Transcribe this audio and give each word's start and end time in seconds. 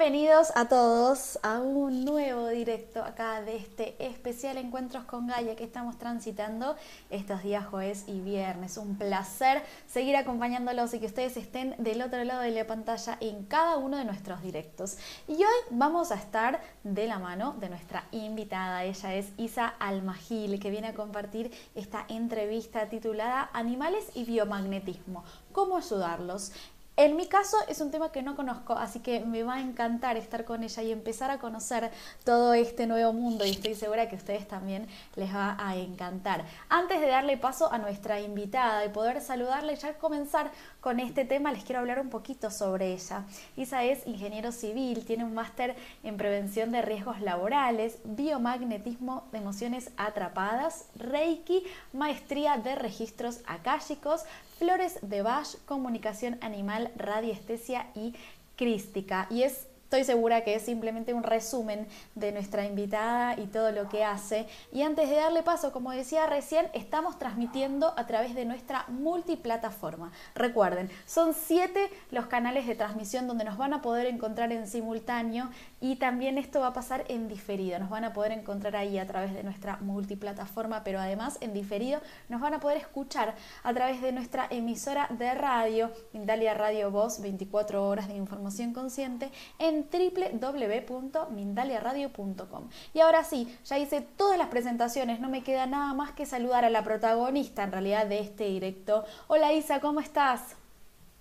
Bienvenidos 0.00 0.50
a 0.54 0.66
todos 0.66 1.38
a 1.42 1.60
un 1.60 2.06
nuevo 2.06 2.48
directo 2.48 3.04
acá 3.04 3.42
de 3.42 3.56
este 3.56 4.02
especial 4.02 4.56
Encuentros 4.56 5.04
con 5.04 5.26
Gaia 5.26 5.56
que 5.56 5.64
estamos 5.64 5.98
transitando 5.98 6.74
estos 7.10 7.42
días 7.42 7.66
jueves 7.66 8.04
y 8.06 8.20
viernes. 8.20 8.78
Un 8.78 8.96
placer 8.96 9.62
seguir 9.86 10.16
acompañándolos 10.16 10.94
y 10.94 11.00
que 11.00 11.06
ustedes 11.06 11.36
estén 11.36 11.74
del 11.76 12.00
otro 12.00 12.24
lado 12.24 12.40
de 12.40 12.50
la 12.50 12.66
pantalla 12.66 13.18
en 13.20 13.44
cada 13.44 13.76
uno 13.76 13.98
de 13.98 14.06
nuestros 14.06 14.40
directos. 14.40 14.96
Y 15.28 15.34
hoy 15.34 15.60
vamos 15.68 16.12
a 16.12 16.14
estar 16.14 16.62
de 16.82 17.06
la 17.06 17.18
mano 17.18 17.54
de 17.60 17.68
nuestra 17.68 18.06
invitada. 18.10 18.84
Ella 18.84 19.14
es 19.14 19.26
Isa 19.36 19.68
Almagil 19.78 20.58
que 20.60 20.70
viene 20.70 20.88
a 20.88 20.94
compartir 20.94 21.52
esta 21.74 22.06
entrevista 22.08 22.88
titulada 22.88 23.50
Animales 23.52 24.06
y 24.14 24.24
biomagnetismo. 24.24 25.24
¿Cómo 25.52 25.76
ayudarlos? 25.76 26.52
En 27.00 27.16
mi 27.16 27.28
caso 27.28 27.56
es 27.66 27.80
un 27.80 27.90
tema 27.90 28.12
que 28.12 28.20
no 28.20 28.36
conozco, 28.36 28.74
así 28.74 29.00
que 29.00 29.20
me 29.20 29.42
va 29.42 29.54
a 29.54 29.60
encantar 29.62 30.18
estar 30.18 30.44
con 30.44 30.62
ella 30.62 30.82
y 30.82 30.92
empezar 30.92 31.30
a 31.30 31.38
conocer 31.38 31.90
todo 32.24 32.52
este 32.52 32.86
nuevo 32.86 33.14
mundo 33.14 33.46
y 33.46 33.52
estoy 33.52 33.74
segura 33.74 34.06
que 34.06 34.16
a 34.16 34.18
ustedes 34.18 34.46
también 34.46 34.86
les 35.16 35.34
va 35.34 35.56
a 35.58 35.76
encantar. 35.76 36.44
Antes 36.68 37.00
de 37.00 37.06
darle 37.06 37.38
paso 37.38 37.72
a 37.72 37.78
nuestra 37.78 38.20
invitada 38.20 38.84
y 38.84 38.90
poder 38.90 39.22
saludarla 39.22 39.72
y 39.72 39.76
ya 39.76 39.94
comenzar 39.94 40.50
con 40.80 40.98
este 41.00 41.24
tema, 41.24 41.52
les 41.52 41.64
quiero 41.64 41.80
hablar 41.80 42.00
un 42.00 42.08
poquito 42.08 42.50
sobre 42.50 42.92
ella. 42.92 43.24
Isa 43.56 43.84
es 43.84 44.06
ingeniero 44.06 44.52
civil, 44.52 45.04
tiene 45.04 45.24
un 45.24 45.34
máster 45.34 45.76
en 46.02 46.16
prevención 46.16 46.72
de 46.72 46.82
riesgos 46.82 47.20
laborales, 47.20 47.98
biomagnetismo 48.04 49.24
de 49.32 49.38
emociones 49.38 49.90
atrapadas, 49.96 50.86
Reiki, 50.96 51.64
maestría 51.92 52.56
de 52.56 52.74
registros 52.74 53.40
akáshicos, 53.46 54.24
Flores 54.58 54.98
de 55.02 55.22
Bach, 55.22 55.56
Comunicación 55.66 56.38
Animal, 56.40 56.90
Radiestesia 56.96 57.86
y 57.94 58.14
Crística. 58.56 59.26
Y 59.30 59.42
es 59.42 59.66
Estoy 59.90 60.04
segura 60.04 60.44
que 60.44 60.54
es 60.54 60.62
simplemente 60.62 61.14
un 61.14 61.24
resumen 61.24 61.88
de 62.14 62.30
nuestra 62.30 62.64
invitada 62.64 63.34
y 63.36 63.48
todo 63.48 63.72
lo 63.72 63.88
que 63.88 64.04
hace. 64.04 64.46
Y 64.70 64.82
antes 64.82 65.10
de 65.10 65.16
darle 65.16 65.42
paso, 65.42 65.72
como 65.72 65.90
decía 65.90 66.28
recién, 66.28 66.68
estamos 66.74 67.18
transmitiendo 67.18 67.92
a 67.96 68.06
través 68.06 68.36
de 68.36 68.44
nuestra 68.44 68.84
multiplataforma. 68.86 70.12
Recuerden, 70.36 70.90
son 71.06 71.34
siete 71.34 71.90
los 72.12 72.26
canales 72.26 72.68
de 72.68 72.76
transmisión 72.76 73.26
donde 73.26 73.42
nos 73.42 73.58
van 73.58 73.72
a 73.72 73.82
poder 73.82 74.06
encontrar 74.06 74.52
en 74.52 74.68
simultáneo 74.68 75.50
y 75.80 75.96
también 75.96 76.38
esto 76.38 76.60
va 76.60 76.68
a 76.68 76.72
pasar 76.72 77.04
en 77.08 77.26
diferido. 77.26 77.80
Nos 77.80 77.90
van 77.90 78.04
a 78.04 78.12
poder 78.12 78.30
encontrar 78.30 78.76
ahí 78.76 78.96
a 78.96 79.08
través 79.08 79.34
de 79.34 79.42
nuestra 79.42 79.78
multiplataforma, 79.78 80.84
pero 80.84 81.00
además 81.00 81.36
en 81.40 81.52
diferido 81.52 82.00
nos 82.28 82.40
van 82.40 82.54
a 82.54 82.60
poder 82.60 82.76
escuchar 82.76 83.34
a 83.64 83.74
través 83.74 84.00
de 84.02 84.12
nuestra 84.12 84.46
emisora 84.50 85.08
de 85.18 85.34
radio, 85.34 85.90
Mindalia 86.12 86.54
Radio 86.54 86.92
Voz, 86.92 87.20
24 87.20 87.88
horas 87.88 88.06
de 88.06 88.14
información 88.14 88.72
consciente, 88.72 89.32
en 89.58 89.79
www.mindaliaradio.com. 89.90 92.68
Y 92.94 93.00
ahora 93.00 93.24
sí, 93.24 93.54
ya 93.64 93.78
hice 93.78 94.00
todas 94.00 94.38
las 94.38 94.48
presentaciones, 94.48 95.20
no 95.20 95.28
me 95.28 95.42
queda 95.42 95.66
nada 95.66 95.92
más 95.94 96.12
que 96.12 96.26
saludar 96.26 96.64
a 96.64 96.70
la 96.70 96.82
protagonista 96.82 97.64
en 97.64 97.72
realidad 97.72 98.06
de 98.06 98.20
este 98.20 98.44
directo. 98.44 99.04
Hola 99.28 99.52
Isa, 99.52 99.80
¿cómo 99.80 100.00
estás? 100.00 100.56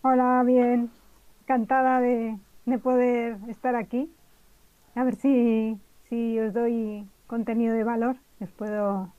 Hola, 0.02 0.44
bien. 0.46 0.90
Encantada 1.42 2.00
de, 2.00 2.38
poder 2.82 3.38
estar 3.50 3.76
aquí. 3.76 4.12
A 4.96 5.04
ver 5.04 5.16
si, 5.16 5.78
si 6.10 6.40
os 6.40 6.54
doy 6.54 7.08
contenido 7.28 7.74
de 7.74 7.84
valor, 7.84 8.18
les 8.40 8.50
puedo 8.52 9.12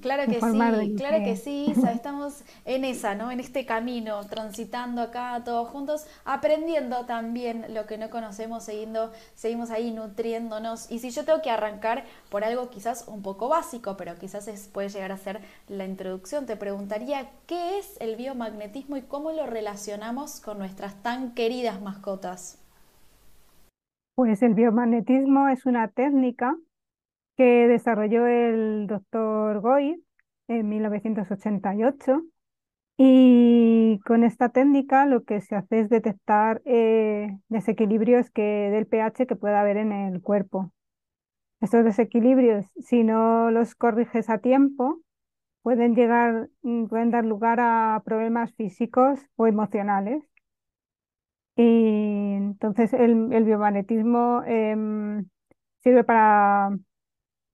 Claro 0.00 0.24
que 0.26 0.40
sí, 0.40 0.94
claro 0.96 1.22
que... 1.22 1.36
sí, 1.36 1.74
estamos 1.92 2.42
en 2.64 2.84
esa, 2.84 3.14
¿no? 3.14 3.30
En 3.30 3.38
este 3.38 3.66
camino, 3.66 4.26
transitando 4.26 5.02
acá 5.02 5.42
todos 5.44 5.68
juntos, 5.68 6.06
aprendiendo 6.24 7.04
también 7.04 7.66
lo 7.74 7.86
que 7.86 7.98
no 7.98 8.08
conocemos, 8.08 8.64
siguiendo, 8.64 9.12
seguimos 9.34 9.70
ahí 9.70 9.90
nutriéndonos. 9.90 10.90
Y 10.90 11.00
si 11.00 11.10
yo 11.10 11.24
tengo 11.24 11.42
que 11.42 11.50
arrancar 11.50 12.04
por 12.30 12.44
algo 12.44 12.70
quizás 12.70 13.06
un 13.08 13.22
poco 13.22 13.48
básico, 13.48 13.96
pero 13.96 14.14
quizás 14.16 14.48
puede 14.72 14.88
llegar 14.88 15.12
a 15.12 15.18
ser 15.18 15.40
la 15.68 15.84
introducción, 15.84 16.46
te 16.46 16.56
preguntaría 16.56 17.28
qué 17.46 17.78
es 17.78 17.98
el 18.00 18.16
biomagnetismo 18.16 18.96
y 18.96 19.02
cómo 19.02 19.32
lo 19.32 19.46
relacionamos 19.46 20.40
con 20.40 20.58
nuestras 20.58 21.02
tan 21.02 21.34
queridas 21.34 21.80
mascotas. 21.82 22.58
Pues 24.14 24.42
el 24.42 24.54
biomagnetismo 24.54 25.48
es 25.48 25.66
una 25.66 25.88
técnica 25.88 26.56
que 27.40 27.68
desarrolló 27.68 28.26
el 28.26 28.86
doctor 28.86 29.60
Goy 29.62 30.04
en 30.46 30.68
1988. 30.68 32.22
Y 32.98 33.98
con 34.04 34.24
esta 34.24 34.50
técnica 34.50 35.06
lo 35.06 35.24
que 35.24 35.40
se 35.40 35.56
hace 35.56 35.80
es 35.80 35.88
detectar 35.88 36.60
eh, 36.66 37.38
desequilibrios 37.48 38.30
que, 38.30 38.42
del 38.42 38.86
pH 38.86 39.26
que 39.26 39.36
pueda 39.36 39.62
haber 39.62 39.78
en 39.78 39.90
el 39.90 40.20
cuerpo. 40.20 40.70
Estos 41.62 41.82
desequilibrios, 41.82 42.66
si 42.78 43.04
no 43.04 43.50
los 43.50 43.74
corriges 43.74 44.28
a 44.28 44.36
tiempo, 44.36 45.00
pueden 45.62 45.94
llegar, 45.94 46.50
mm, 46.60 46.88
pueden 46.88 47.10
dar 47.10 47.24
lugar 47.24 47.58
a 47.58 48.02
problemas 48.04 48.52
físicos 48.52 49.18
o 49.36 49.46
emocionales. 49.46 50.22
Y 51.56 52.34
entonces 52.34 52.92
el, 52.92 53.32
el 53.32 53.44
biomagnetismo 53.44 54.42
em, 54.46 55.26
sirve 55.82 56.04
para 56.04 56.70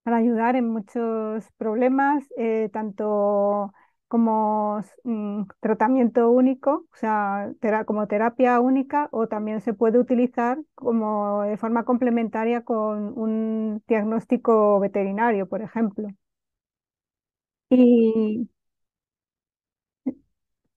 para 0.07 0.17
ayudar 0.19 0.55
en 0.55 0.69
muchos 0.69 1.51
problemas, 1.57 2.23
eh, 2.37 2.69
tanto 2.71 3.73
como 4.07 4.81
mm, 5.03 5.43
tratamiento 5.59 6.31
único, 6.31 6.85
o 6.93 6.95
sea, 6.95 7.51
como 7.85 8.07
terapia 8.07 8.61
única, 8.61 9.09
o 9.11 9.27
también 9.27 9.59
se 9.59 9.73
puede 9.73 9.99
utilizar 9.99 10.59
como 10.75 11.41
de 11.43 11.57
forma 11.57 11.83
complementaria 11.83 12.63
con 12.63 13.19
un 13.19 13.83
diagnóstico 13.87 14.79
veterinario, 14.79 15.45
por 15.49 15.61
ejemplo. 15.61 16.07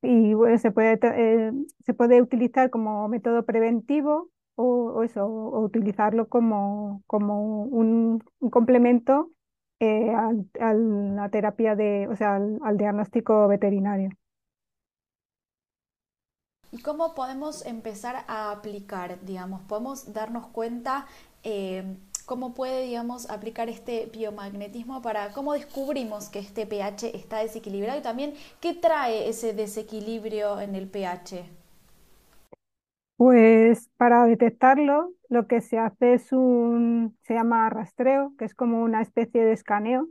Y, 0.02 0.34
bueno, 0.34 0.58
se 0.58 0.70
puede, 0.70 0.98
eh, 1.02 1.52
se 1.84 1.94
puede 1.94 2.22
utilizar 2.22 2.70
como 2.70 3.06
método 3.08 3.44
preventivo 3.44 4.30
o, 4.56 5.02
eso, 5.02 5.26
o 5.26 5.60
utilizarlo 5.60 6.28
como, 6.28 7.02
como 7.06 7.64
un, 7.64 8.22
complemento 8.50 9.30
eh, 9.80 10.12
a 10.12 10.74
la 10.74 11.28
terapia 11.30 11.74
de, 11.74 12.08
o 12.08 12.16
sea, 12.16 12.36
al, 12.36 12.76
diagnóstico 12.76 13.48
veterinario. 13.48 14.10
¿Y 16.72 16.82
cómo 16.82 17.14
podemos 17.14 17.66
empezar 17.66 18.24
a 18.28 18.52
aplicar, 18.52 19.20
digamos, 19.24 19.62
podemos 19.62 20.12
darnos 20.12 20.46
cuenta 20.48 21.06
eh, 21.42 21.96
cómo 22.26 22.54
puede, 22.54 22.84
digamos, 22.84 23.28
aplicar 23.28 23.68
este 23.68 24.06
biomagnetismo 24.06 25.02
para 25.02 25.32
cómo 25.32 25.54
descubrimos 25.54 26.28
que 26.28 26.38
este 26.38 26.66
pH 26.66 27.16
está 27.16 27.38
desequilibrado 27.38 27.98
y 27.98 28.02
también 28.02 28.34
qué 28.60 28.72
trae 28.74 29.28
ese 29.28 29.52
desequilibrio 29.52 30.60
en 30.60 30.76
el 30.76 30.88
pH? 30.88 31.59
Pues 33.20 33.91
para 33.98 34.25
detectarlo, 34.25 35.12
lo 35.28 35.47
que 35.47 35.60
se 35.60 35.76
hace 35.78 36.14
es 36.14 36.32
un, 36.32 37.19
se 37.22 37.34
llama 37.34 37.69
rastreo, 37.69 38.32
que 38.38 38.47
es 38.47 38.54
como 38.54 38.82
una 38.82 39.03
especie 39.03 39.44
de 39.44 39.53
escaneo 39.53 40.09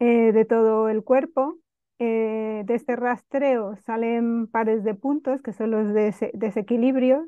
eh, 0.00 0.32
de 0.32 0.44
todo 0.44 0.88
el 0.90 1.04
cuerpo. 1.04 1.58
Eh, 2.00 2.64
de 2.66 2.74
este 2.74 2.96
rastreo 2.96 3.76
salen 3.86 4.48
pares 4.48 4.84
de 4.84 4.94
puntos, 4.94 5.42
que 5.42 5.52
son 5.52 5.70
los 5.72 5.94
desequilibrios, 5.94 7.26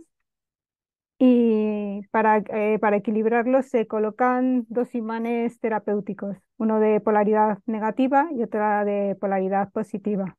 y 1.19 2.03
para, 2.11 2.39
eh, 2.39 2.79
para 2.81 2.97
equilibrarlos 2.97 3.67
se 3.67 3.87
colocan 3.87 4.67
dos 4.69 4.95
imanes 4.95 5.59
terapéuticos, 5.61 6.37
uno 6.59 6.81
de 6.81 7.01
polaridad 7.01 7.59
negativa 7.67 8.29
y 8.33 8.43
otra 8.43 8.85
de 8.85 9.17
polaridad 9.21 9.71
positiva. 9.73 10.37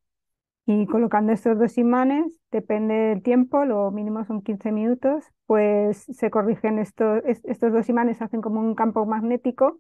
Y 0.72 0.86
colocando 0.86 1.34
estos 1.34 1.58
dos 1.58 1.80
imanes, 1.80 2.40
depende 2.52 2.94
del 2.94 3.24
tiempo, 3.24 3.66
lo 3.66 3.90
mínimo 3.90 4.24
son 4.26 4.44
15 4.44 4.72
minutos, 4.72 5.26
pues 5.48 6.06
se 6.12 6.30
corrigen 6.30 6.78
estos, 6.78 7.24
estos 7.26 7.74
dos 7.74 7.90
imanes, 7.90 8.22
hacen 8.22 8.40
como 8.40 8.60
un 8.60 8.76
campo 8.76 9.04
magnético 9.08 9.80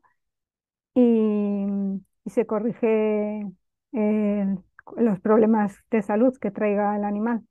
y, 0.95 1.68
se 2.25 2.47
corrige 2.47 3.45
eh, 3.94 4.56
los 4.97 5.19
problemas 5.19 5.77
de 5.91 6.01
salud 6.01 6.36
que 6.41 6.50
traiga 6.50 6.95
el 6.95 7.03
animal. 7.03 7.44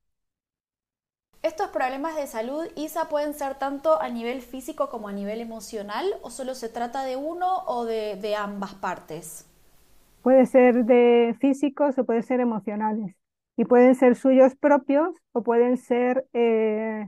¿Estos 1.40 1.69
problemas 1.69 2.17
de 2.17 2.26
salud, 2.26 2.67
Isa, 2.75 3.08
pueden 3.08 3.35
ser 3.35 3.55
tanto 3.55 4.02
a 4.02 4.08
nivel 4.08 4.43
físico 4.43 4.88
como 4.88 5.06
a 5.06 5.12
nivel 5.12 5.40
emocional 5.40 6.06
o 6.23 6.31
solo 6.31 6.56
se 6.56 6.69
trata 6.69 7.05
de 7.05 7.14
uno 7.14 7.58
o 7.69 7.85
de, 7.85 8.17
de 8.17 8.35
ambas 8.35 8.75
partes? 8.75 9.46
Puede 10.23 10.44
ser 10.46 10.85
de 10.85 11.37
físicos 11.38 11.96
o 11.99 12.05
puede 12.05 12.23
ser 12.23 12.40
emocionales 12.40 13.14
y 13.58 13.66
pueden 13.66 13.94
ser 13.94 14.16
suyos 14.16 14.55
propios 14.56 15.14
o 15.32 15.43
pueden 15.43 15.76
ser 15.76 16.26
eh, 16.32 17.06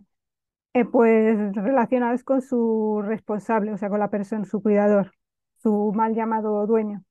eh, 0.74 0.84
pues 0.84 1.54
relacionados 1.54 2.24
con 2.24 2.42
su 2.42 3.00
responsable, 3.02 3.72
o 3.72 3.78
sea, 3.78 3.88
con 3.88 4.00
la 4.00 4.10
persona, 4.10 4.44
su 4.44 4.60
cuidador, 4.60 5.12
su 5.62 5.92
mal 5.94 6.14
llamado 6.14 6.66
dueño. 6.66 7.02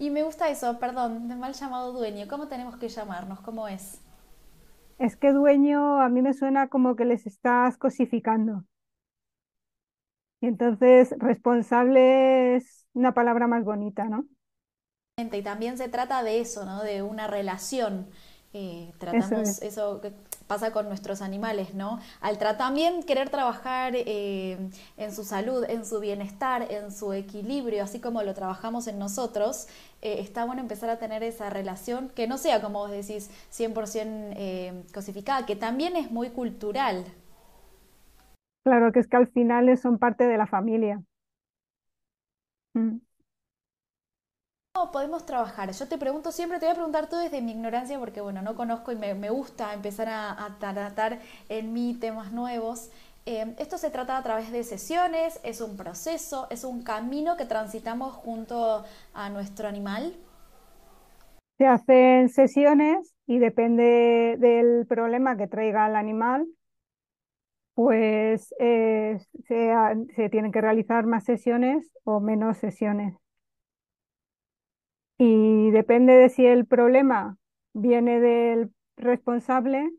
Y 0.00 0.10
me 0.10 0.24
gusta 0.24 0.50
eso, 0.50 0.80
perdón, 0.80 1.28
de 1.28 1.36
mal 1.36 1.52
llamado 1.52 1.92
dueño. 1.92 2.26
¿Cómo 2.28 2.48
tenemos 2.48 2.76
que 2.76 2.88
llamarnos? 2.88 3.40
¿Cómo 3.40 3.68
es? 3.68 4.00
es 4.98 5.16
que 5.16 5.32
dueño 5.32 6.00
a 6.00 6.08
mí 6.10 6.22
me 6.22 6.34
suena 6.34 6.68
como 6.68 6.94
que 6.96 7.04
les 7.06 7.26
estás 7.26 7.76
cosificando. 7.78 8.64
Y 10.40 10.46
entonces 10.46 11.14
responsable 11.18 12.56
es 12.56 12.86
una 12.92 13.12
palabra 13.14 13.46
más 13.46 13.64
bonita, 13.64 14.06
¿no? 14.08 14.26
Y 15.36 15.42
también 15.42 15.78
se 15.78 15.88
trata 15.88 16.22
de 16.22 16.40
eso, 16.40 16.64
¿no? 16.64 16.82
De 16.82 17.02
una 17.02 17.26
relación. 17.26 18.06
Eh, 18.52 18.92
tratamos 18.98 19.62
eso, 19.62 20.00
que 20.00 20.12
pasa 20.48 20.72
con 20.72 20.88
nuestros 20.88 21.22
animales, 21.22 21.74
¿no? 21.74 22.00
Al 22.20 22.36
también 22.38 23.04
querer 23.04 23.30
trabajar 23.30 23.92
eh, 23.94 24.58
en 24.96 25.14
su 25.14 25.22
salud, 25.24 25.64
en 25.68 25.84
su 25.86 26.00
bienestar, 26.00 26.66
en 26.68 26.90
su 26.90 27.12
equilibrio, 27.12 27.84
así 27.84 28.00
como 28.00 28.22
lo 28.24 28.34
trabajamos 28.34 28.88
en 28.88 28.98
nosotros, 28.98 29.68
eh, 30.02 30.16
está 30.18 30.44
bueno 30.46 30.60
empezar 30.62 30.90
a 30.90 30.98
tener 30.98 31.22
esa 31.22 31.48
relación 31.50 32.08
que 32.08 32.26
no 32.26 32.38
sea, 32.38 32.60
como 32.60 32.80
vos 32.80 32.90
decís, 32.90 33.30
100% 33.50 34.92
cosificada, 34.92 35.46
que 35.46 35.54
también 35.54 35.96
es 35.96 36.10
muy 36.10 36.30
cultural, 36.30 37.04
Claro 38.64 38.90
que 38.92 39.00
es 39.00 39.06
que 39.06 39.16
al 39.18 39.28
final 39.28 39.76
son 39.76 39.98
parte 39.98 40.26
de 40.26 40.38
la 40.38 40.46
familia. 40.46 41.02
Mm. 42.74 43.00
¿Cómo 44.72 44.92
podemos 44.92 45.26
trabajar? 45.26 45.72
Yo 45.72 45.88
te 45.88 45.98
pregunto 45.98 46.30
siempre, 46.30 46.60
te 46.60 46.66
voy 46.66 46.72
a 46.72 46.76
preguntar 46.76 47.08
todo 47.08 47.20
desde 47.20 47.42
mi 47.42 47.50
ignorancia 47.50 47.98
porque, 47.98 48.20
bueno, 48.20 48.40
no 48.40 48.54
conozco 48.54 48.92
y 48.92 48.96
me, 48.96 49.28
gusta 49.30 49.74
empezar 49.74 50.08
a, 50.08 50.56
tratar 50.60 51.18
en 51.48 51.72
mí 51.72 51.96
temas 52.00 52.30
nuevos. 52.30 52.88
Eh, 53.26 53.52
esto 53.58 53.78
se 53.78 53.90
trata 53.90 54.16
a 54.16 54.22
través 54.22 54.52
de 54.52 54.62
sesiones, 54.62 55.40
es 55.42 55.60
un 55.60 55.76
proceso, 55.76 56.46
es 56.50 56.62
un 56.62 56.84
camino 56.84 57.36
que 57.36 57.46
transitamos 57.46 58.14
junto 58.14 58.84
a 59.12 59.28
nuestro 59.28 59.66
animal. 59.66 60.14
Se 61.58 61.66
hacen 61.66 62.28
sesiones 62.28 63.12
y 63.26 63.40
depende 63.40 64.36
del 64.38 64.86
problema 64.86 65.36
que 65.36 65.48
traiga 65.48 65.88
el 65.88 65.96
animal, 65.96 66.46
pues 67.74 68.54
eh, 68.60 69.18
se, 69.48 70.28
tienen 70.30 70.52
que 70.52 70.60
realizar 70.60 71.06
más 71.06 71.24
sesiones 71.24 71.90
o 72.04 72.20
menos 72.20 72.58
sesiones. 72.58 73.16
Y 75.22 75.70
depende 75.70 76.14
de 76.14 76.30
si 76.30 76.46
el 76.46 76.64
problema 76.64 77.36
viene 77.74 78.20
del 78.20 78.70
responsable, 78.96 79.90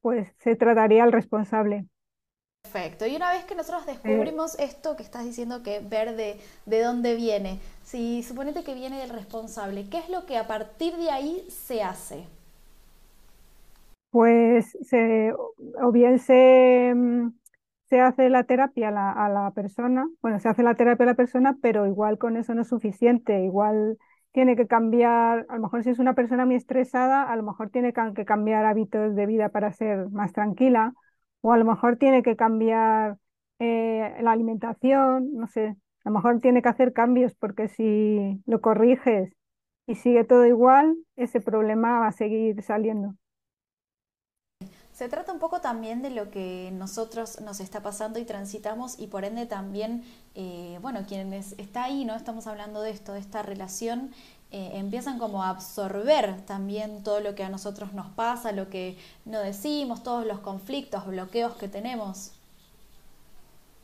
pues 0.00 0.34
se 0.38 0.56
trataría 0.56 1.04
al 1.04 1.12
responsable. 1.12 1.84
Perfecto. 2.62 3.06
Y 3.06 3.16
una 3.16 3.30
vez 3.30 3.44
que 3.44 3.54
nosotros 3.54 3.84
descubrimos 3.84 4.58
esto 4.58 4.96
que 4.96 5.02
estás 5.02 5.26
diciendo 5.26 5.62
que 5.62 5.80
ver 5.80 6.16
de, 6.16 6.40
de, 6.64 6.82
dónde 6.82 7.14
viene, 7.14 7.60
si 7.84 8.22
suponete 8.22 8.64
que 8.64 8.74
viene 8.74 8.98
del 8.98 9.10
responsable, 9.10 9.86
¿qué 9.90 9.98
es 9.98 10.08
lo 10.08 10.24
que 10.24 10.38
a 10.38 10.46
partir 10.46 10.96
de 10.96 11.10
ahí 11.10 11.46
se 11.50 11.82
hace? 11.82 12.24
pues 14.10 14.76
se, 14.82 15.32
o 15.32 15.92
bien 15.92 16.18
se, 16.18 16.92
mm, 16.94 17.30
se 17.88 18.00
hace 18.00 18.30
la 18.30 18.44
terapia 18.44 18.88
a 18.88 19.28
la, 19.28 19.52
persona, 19.54 20.08
bueno, 20.22 20.40
se 20.40 20.48
hace 20.48 20.62
la 20.62 20.74
terapia 20.74 21.04
a 21.04 21.08
la 21.08 21.14
persona, 21.14 21.56
pero 21.62 21.86
igual 21.86 22.18
con 22.18 22.36
eso 22.36 22.54
no 22.54 22.62
es 22.62 22.68
suficiente, 22.68 23.44
igual 23.44 23.98
tiene 24.32 24.56
que 24.56 24.66
cambiar, 24.66 25.46
a 25.48 25.56
lo 25.56 25.62
mejor 25.62 25.82
si 25.84 25.90
es 25.90 25.98
una 25.98 26.14
persona 26.14 26.46
muy 26.46 26.54
estresada, 26.56 27.24
a 27.30 27.36
lo 27.36 27.42
mejor 27.42 27.70
tiene 27.70 27.92
que 27.92 28.24
cambiar 28.24 28.64
hábitos 28.64 29.14
de 29.14 29.26
vida 29.26 29.48
para 29.50 29.72
ser 29.72 30.08
más 30.10 30.32
tranquila, 30.32 30.94
o 31.40 31.52
a 31.52 31.58
lo 31.58 31.64
mejor 31.64 31.96
tiene 31.96 32.22
que 32.22 32.36
cambiar 32.36 33.16
eh, 33.58 34.16
la 34.20 34.32
alimentación, 34.32 35.34
no 35.34 35.46
sé, 35.48 35.76
a 36.04 36.10
lo 36.10 36.12
mejor 36.16 36.40
tiene 36.40 36.62
que 36.62 36.68
hacer 36.68 36.92
cambios 36.92 37.34
porque 37.34 37.68
si 37.68 38.40
lo 38.46 38.60
corriges 38.60 39.32
y 39.86 39.94
sigue 39.96 40.24
todo 40.24 40.46
igual, 40.46 40.96
ese 41.16 41.40
problema 41.40 42.00
va 42.00 42.08
a 42.08 42.12
seguir 42.12 42.62
saliendo. 42.62 43.14
Se 44.98 45.08
trata 45.08 45.32
un 45.32 45.38
poco 45.38 45.60
también 45.60 46.02
de 46.02 46.10
lo 46.10 46.28
que 46.32 46.70
nosotros 46.72 47.40
nos 47.40 47.60
está 47.60 47.84
pasando 47.84 48.18
y 48.18 48.24
transitamos 48.24 48.98
y 48.98 49.06
por 49.06 49.24
ende 49.24 49.46
también, 49.46 50.02
eh, 50.34 50.76
bueno, 50.82 51.04
quienes 51.06 51.52
está 51.56 51.84
ahí, 51.84 52.04
¿no? 52.04 52.16
Estamos 52.16 52.48
hablando 52.48 52.82
de 52.82 52.90
esto, 52.90 53.12
de 53.12 53.20
esta 53.20 53.44
relación, 53.44 54.10
eh, 54.50 54.70
empiezan 54.72 55.20
como 55.20 55.44
a 55.44 55.50
absorber 55.50 56.40
también 56.46 57.04
todo 57.04 57.20
lo 57.20 57.36
que 57.36 57.44
a 57.44 57.48
nosotros 57.48 57.92
nos 57.92 58.08
pasa, 58.08 58.50
lo 58.50 58.70
que 58.70 58.96
no 59.24 59.38
decimos, 59.38 60.02
todos 60.02 60.26
los 60.26 60.40
conflictos, 60.40 61.06
bloqueos 61.06 61.54
que 61.54 61.68
tenemos. 61.68 62.32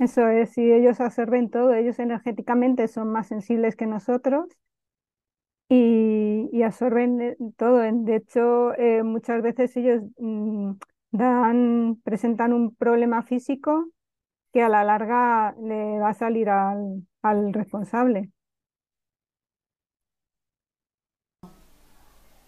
Eso 0.01 0.27
es, 0.27 0.51
si 0.51 0.63
ellos 0.73 1.01
absorben 1.01 1.49
todo, 1.49 1.75
ellos 1.75 2.01
energéticamente 2.01 2.89
son 2.89 3.13
más 3.13 3.29
sensibles 3.29 3.77
que 3.77 3.87
nosotros 3.87 4.47
y, 5.69 6.61
absorben 6.65 7.21
eh, 7.21 7.37
todo. 7.57 7.79
De 7.79 8.17
hecho, 8.17 8.73
muchas 9.05 9.43
veces 9.43 9.77
ellos 9.77 10.03
mm, 10.19 10.73
dan, 11.15 12.01
presentan 12.03 12.53
un 12.53 12.75
problema 12.75 13.23
físico 13.23 13.89
que 14.53 14.63
a 14.63 14.69
la 14.69 14.83
larga 14.83 15.55
le 15.61 15.99
va 16.01 16.11
a 16.11 16.15
salir 16.15 16.49
al, 16.49 17.07
responsable. 17.53 18.31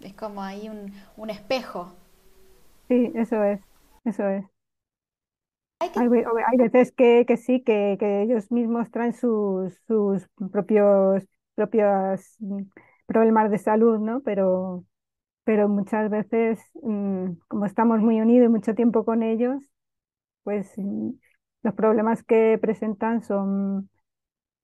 Es 0.00 0.14
como 0.14 0.42
ahí 0.42 0.68
un, 0.68 1.30
espejo. 1.30 1.92
Sí, 2.88 3.12
eso 3.14 3.42
es, 3.42 3.60
eso 4.04 4.28
es. 4.28 4.44
Hay, 5.78 6.08
veces 6.58 6.92
que, 6.92 7.24
sí, 7.36 7.62
que, 7.62 7.96
ellos 8.22 8.50
mismos 8.50 8.90
traen 8.90 9.12
sus, 9.12 9.74
sus 9.86 10.26
propios, 10.50 11.24
propios 11.54 12.36
mm, 12.40 12.62
problemas 13.06 13.50
de 13.50 13.58
salud, 13.58 13.98
¿no? 13.98 14.22
Pero, 14.22 14.84
pero 15.46 15.68
muchas 15.70 16.10
veces, 16.10 16.60
mm, 16.82 17.34
como 17.48 17.66
estamos 17.66 18.00
muy 18.00 18.20
unidos 18.22 18.48
y 18.48 18.50
mucho 18.52 18.76
tiempo 18.76 19.06
con 19.06 19.24
ellos, 19.24 19.62
pues 20.44 20.72
mm, 20.78 21.10
los 21.62 21.74
problemas 21.74 22.22
que 22.24 22.58
presentan 22.60 23.22
son 23.22 23.90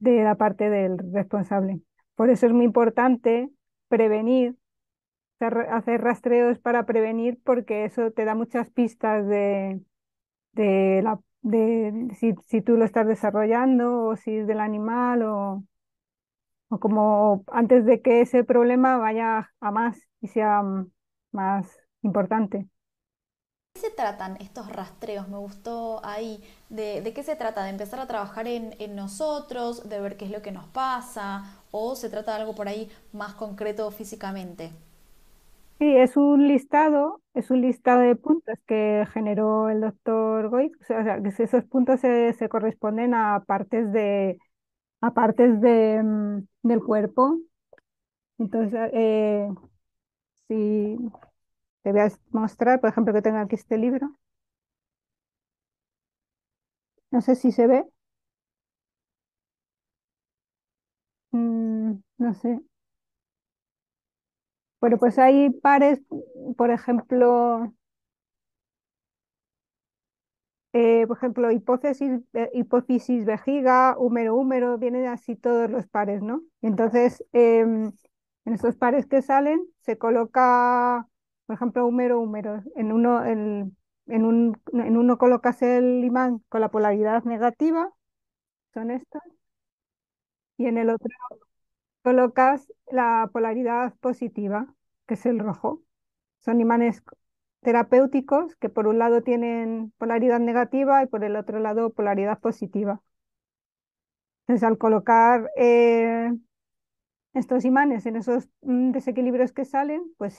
de 0.00 0.24
la 0.24 0.36
parte 0.36 0.70
del 0.70 0.98
responsable. 1.12 1.82
Por 2.16 2.30
eso 2.30 2.46
es 2.46 2.52
muy 2.52 2.64
importante 2.66 3.50
prevenir, 3.88 4.56
hacer 5.40 6.00
rastreos 6.02 6.58
para 6.58 6.86
prevenir, 6.86 7.38
porque 7.44 7.84
eso 7.84 8.12
te 8.12 8.24
da 8.24 8.34
muchas 8.34 8.70
pistas 8.70 9.26
de, 9.26 9.80
de, 10.52 11.02
la, 11.04 11.20
de 11.42 12.08
si, 12.18 12.34
si 12.48 12.62
tú 12.62 12.76
lo 12.78 12.84
estás 12.86 13.06
desarrollando 13.08 14.04
o 14.06 14.16
si 14.16 14.36
es 14.38 14.46
del 14.48 14.60
animal 14.60 15.22
o, 15.24 15.64
o 16.72 16.80
como 16.80 17.44
antes 17.48 17.84
de 17.84 18.00
que 18.00 18.22
ese 18.22 18.44
problema 18.44 18.96
vaya 18.96 19.52
a 19.60 19.70
más 19.70 20.00
y 20.22 20.28
sea 20.28 20.62
más 21.30 21.68
importante. 22.00 22.58
¿De 22.58 22.66
qué 23.74 23.80
se 23.88 23.90
tratan 23.90 24.38
estos 24.40 24.72
rastreos? 24.72 25.28
Me 25.28 25.36
gustó 25.36 26.00
ahí. 26.02 26.42
¿De, 26.70 27.12
qué 27.14 27.22
se 27.22 27.36
trata? 27.36 27.64
¿De 27.64 27.70
empezar 27.70 28.00
a 28.00 28.06
trabajar 28.06 28.46
en, 28.46 28.74
nosotros? 28.96 29.86
¿De 29.88 30.00
ver 30.00 30.16
qué 30.16 30.24
es 30.24 30.30
lo 30.30 30.40
que 30.40 30.50
nos 30.50 30.66
pasa? 30.68 31.44
¿O 31.72 31.94
se 31.94 32.08
trata 32.08 32.34
de 32.34 32.40
algo 32.40 32.54
por 32.54 32.68
ahí 32.68 32.90
más 33.12 33.34
concreto 33.34 33.90
físicamente? 33.90 34.70
Sí, 35.78 35.96
es 35.96 36.16
un 36.16 36.48
listado, 36.48 37.20
es 37.34 37.50
un 37.50 37.60
listado 37.60 38.00
de 38.00 38.16
puntos 38.16 38.56
que 38.66 39.06
generó 39.12 39.68
el 39.68 39.80
doctor 39.82 40.48
Goiz. 40.48 40.72
O 40.80 40.84
sea, 40.84 41.20
que 41.20 41.28
esos 41.42 41.64
puntos 41.64 42.00
se, 42.00 42.32
se 42.32 42.48
corresponden 42.48 43.14
a 43.14 43.42
partes 43.46 43.92
de, 43.92 44.38
a 45.02 45.12
partes 45.12 45.60
de, 45.60 46.02
mm, 46.02 46.46
del 46.62 46.82
cuerpo. 46.82 47.38
Entonces, 48.38 48.90
eh, 48.92 49.48
si 50.48 50.98
te 51.82 51.92
voy 51.92 52.00
a 52.02 52.12
mostrar, 52.32 52.80
por 52.80 52.90
ejemplo, 52.90 53.14
que 53.14 53.22
tengo 53.22 53.38
aquí 53.38 53.56
este 53.56 53.78
libro. 53.78 54.16
No 57.12 57.20
sé 57.20 57.36
si 57.36 57.52
se 57.52 57.68
ve. 57.68 57.84
Mm, 61.32 62.02
no 62.18 62.32
sé. 62.34 62.58
Bueno, 64.80 64.98
pues 64.98 65.18
hay 65.18 65.50
pares, 65.50 66.00
por 66.56 66.70
ejemplo, 66.70 67.72
eh, 70.72 71.06
por 71.06 71.16
ejemplo, 71.18 71.50
hipófisis, 71.50 72.20
eh, 72.34 72.50
hipófisis 72.54 73.24
vejiga, 73.24 73.96
húmero, 73.98 74.34
húmero, 74.36 74.78
vienen 74.78 75.06
así 75.06 75.36
todos 75.36 75.70
los 75.70 75.86
pares, 75.86 76.22
¿no? 76.22 76.42
Entonces, 76.62 77.24
em, 77.32 77.92
en 78.44 78.54
estos 78.54 78.76
pares 78.76 79.06
que 79.06 79.22
salen, 79.22 79.62
se 79.80 79.98
coloca, 79.98 81.06
por 81.46 81.56
ejemplo, 81.56 81.86
húmero, 81.86 82.20
húmero. 82.20 82.62
En 82.76 82.92
uno, 82.92 83.24
en, 83.26 83.76
un, 84.06 84.60
en 84.72 84.96
uno 84.96 85.18
colocas 85.18 85.62
el 85.62 86.04
imán 86.04 86.42
con 86.48 86.60
la 86.60 86.70
polaridad 86.70 87.24
negativa, 87.24 87.90
son 88.74 88.90
estos, 88.90 89.22
y 90.56 90.66
en 90.66 90.78
el 90.78 90.90
otro 90.90 91.08
colocas 92.02 92.72
la 92.90 93.28
polaridad 93.32 93.94
positiva, 94.00 94.74
que 95.06 95.14
es 95.14 95.26
el 95.26 95.38
rojo. 95.38 95.82
Son 96.40 96.60
imanes 96.60 97.02
terapéuticos 97.62 98.56
que 98.56 98.68
por 98.68 98.86
un 98.88 98.98
lado 98.98 99.22
tienen 99.22 99.92
polaridad 99.98 100.40
negativa 100.40 101.02
y 101.02 101.06
por 101.06 101.24
el 101.24 101.36
otro 101.36 101.60
lado 101.60 101.90
polaridad 101.92 102.40
positiva. 102.40 103.02
Entonces, 104.46 104.64
al 104.68 104.78
colocar 104.78 105.50
eh, 105.56 106.30
estos 107.34 107.64
imanes 107.64 108.06
en 108.06 108.16
esos 108.16 108.48
mm, 108.62 108.92
desequilibrios 108.92 109.52
que 109.52 109.64
salen, 109.64 110.02
pues 110.18 110.38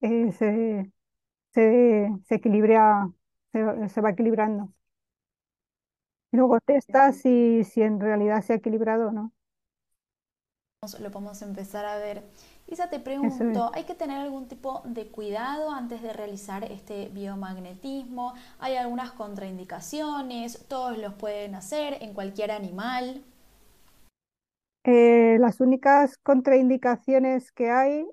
eh, 0.00 0.32
se, 0.32 0.92
se 2.24 2.34
equilibra, 2.34 3.10
se, 3.52 3.88
se 3.88 4.00
va 4.00 4.10
equilibrando. 4.10 4.72
Y 6.32 6.36
luego 6.38 6.58
testas 6.60 7.18
si, 7.18 7.62
si 7.64 7.82
en 7.82 8.00
realidad 8.00 8.42
se 8.42 8.52
ha 8.52 8.56
equilibrado 8.56 9.08
o 9.08 9.12
no. 9.12 9.32
Lo 11.00 11.10
podemos 11.10 11.40
empezar 11.42 11.84
a 11.86 11.96
ver. 11.98 12.22
Isa, 12.70 12.88
te 12.88 13.00
pregunto, 13.00 13.70
¿hay 13.74 13.84
que 13.84 13.94
tener 13.94 14.18
algún 14.18 14.48
tipo 14.48 14.80
de 14.86 15.06
cuidado 15.08 15.70
antes 15.72 16.00
de 16.00 16.12
realizar 16.14 16.64
este 16.64 17.08
biomagnetismo? 17.12 18.32
¿Hay 18.58 18.76
algunas 18.76 19.10
contraindicaciones? 19.12 20.64
¿Todos 20.68 20.96
los 20.96 21.12
pueden 21.14 21.54
hacer 21.54 21.98
en 22.00 22.14
cualquier 22.14 22.50
animal? 22.52 23.22
Eh, 24.84 25.36
las 25.40 25.60
únicas 25.60 26.16
contraindicaciones 26.18 27.52
que 27.52 27.70
hay 27.70 28.06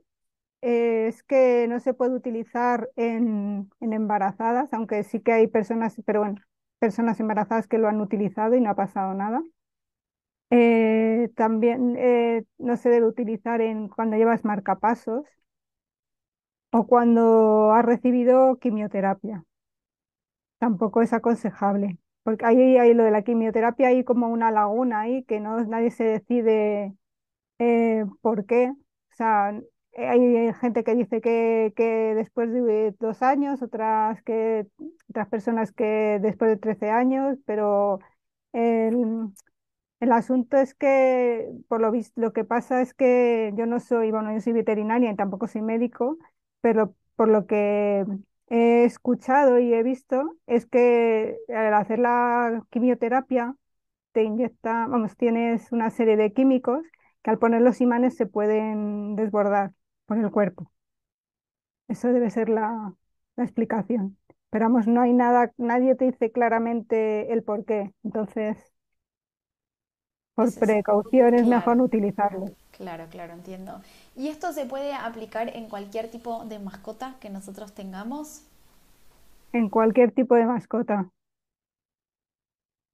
eh, 0.61 1.07
es 1.09 1.23
que 1.23 1.67
no 1.69 1.79
se 1.81 1.93
puede 1.93 2.15
utilizar 2.15 2.89
en, 2.97 3.69
en 3.81 3.93
embarazadas, 3.93 4.73
aunque 4.73 5.03
sí 5.03 5.21
que 5.21 5.33
hay 5.33 5.47
personas, 5.47 5.95
pero 6.05 6.21
bueno, 6.21 6.37
personas 6.79 7.19
embarazadas 7.21 7.67
que 7.67 7.77
lo 7.79 7.89
han 7.89 8.01
utilizado 8.01 8.55
y 8.55 8.61
no 8.61 8.71
ha 8.71 8.75
pasado 8.75 9.13
nada. 9.15 9.43
Eh, 10.49 11.29
también 11.35 11.95
eh, 11.97 12.43
no 12.57 12.77
se 12.77 12.89
debe 12.89 13.07
utilizar 13.07 13.61
en 13.61 13.89
cuando 13.89 14.15
llevas 14.17 14.45
marcapasos 14.45 15.25
o 16.71 16.87
cuando 16.87 17.73
has 17.73 17.83
recibido 17.85 18.57
quimioterapia. 18.57 19.43
Tampoco 20.59 21.01
es 21.03 21.13
aconsejable, 21.13 21.97
porque 22.23 22.45
ahí 22.45 22.77
hay 22.77 22.93
lo 22.95 23.03
de 23.03 23.11
la 23.11 23.21
quimioterapia, 23.21 23.89
hay 23.89 24.03
como 24.03 24.27
una 24.27 24.49
laguna 24.51 25.01
ahí 25.01 25.23
que 25.23 25.39
no 25.39 25.63
nadie 25.65 25.91
se 25.91 26.03
decide 26.03 26.95
eh, 27.59 28.05
por 28.21 28.45
qué. 28.47 28.69
O 28.71 29.15
sea, 29.15 29.53
hay 29.97 30.53
gente 30.61 30.83
que 30.83 30.95
dice 30.95 31.21
que, 31.21 31.73
que 31.75 31.83
después 32.15 32.51
de 32.53 32.95
dos 32.99 33.21
años, 33.23 33.61
otras 33.63 34.21
que 34.23 34.67
otras 35.09 35.29
personas 35.29 35.71
que 35.73 36.19
después 36.21 36.51
de 36.51 36.57
13 36.57 36.89
años, 36.91 37.37
pero 37.45 37.99
el, 38.53 39.29
el 39.99 40.11
asunto 40.11 40.57
es 40.57 40.73
que, 40.75 41.49
por 41.67 41.81
lo 41.81 41.91
visto, 41.91 42.21
lo 42.21 42.33
que 42.33 42.43
pasa 42.43 42.81
es 42.81 42.93
que 42.93 43.51
yo 43.55 43.65
no 43.65 43.79
soy, 43.79 44.11
bueno, 44.11 44.33
yo 44.33 44.41
soy 44.41 44.53
veterinaria 44.53 45.11
y 45.11 45.15
tampoco 45.15 45.47
soy 45.47 45.61
médico, 45.63 46.17
pero 46.61 46.95
por 47.15 47.29
lo 47.29 47.47
que 47.47 48.05
he 48.49 48.83
escuchado 48.85 49.59
y 49.59 49.73
he 49.73 49.83
visto, 49.83 50.37
es 50.47 50.65
que 50.67 51.37
al 51.49 51.73
hacer 51.73 51.99
la 51.99 52.63
quimioterapia 52.69 53.55
te 54.13 54.23
inyecta, 54.23 54.87
vamos, 54.87 55.17
tienes 55.17 55.71
una 55.71 55.89
serie 55.91 56.17
de 56.17 56.33
químicos 56.33 56.85
que 57.23 57.31
al 57.31 57.39
poner 57.39 57.61
los 57.61 57.81
imanes 57.81 58.15
se 58.17 58.25
pueden 58.27 59.15
desbordar 59.15 59.73
por 60.07 60.17
el 60.19 60.31
cuerpo. 60.31 60.71
Eso 61.87 62.11
debe 62.13 62.29
ser 62.29 62.49
la, 62.49 62.93
la 63.35 63.43
explicación. 63.43 64.17
Pero 64.49 64.65
vamos, 64.65 64.87
no 64.87 65.01
hay 65.01 65.13
nada, 65.13 65.51
nadie 65.57 65.95
te 65.95 66.05
dice 66.05 66.31
claramente 66.31 67.31
el 67.33 67.43
por 67.43 67.65
qué. 67.65 67.93
Entonces, 68.03 68.57
por 70.37 70.57
precaución 70.57 71.33
es 71.35 71.45
mejor 71.45 71.81
claro. 71.81 71.81
utilizarlo. 71.81 72.53
Claro, 72.71 73.07
claro, 73.09 73.33
entiendo. 73.33 73.81
¿Y 74.15 74.27
esto 74.29 74.53
se 74.53 74.65
puede 74.65 74.93
aplicar 74.93 75.55
en 75.55 75.67
cualquier 75.69 76.09
tipo 76.11 76.45
de 76.45 76.59
mascota 76.59 77.15
que 77.19 77.29
nosotros 77.29 77.73
tengamos? 77.73 78.43
En 79.51 79.67
cualquier 79.69 80.13
tipo 80.13 80.35
de 80.35 80.45
mascota. 80.45 81.11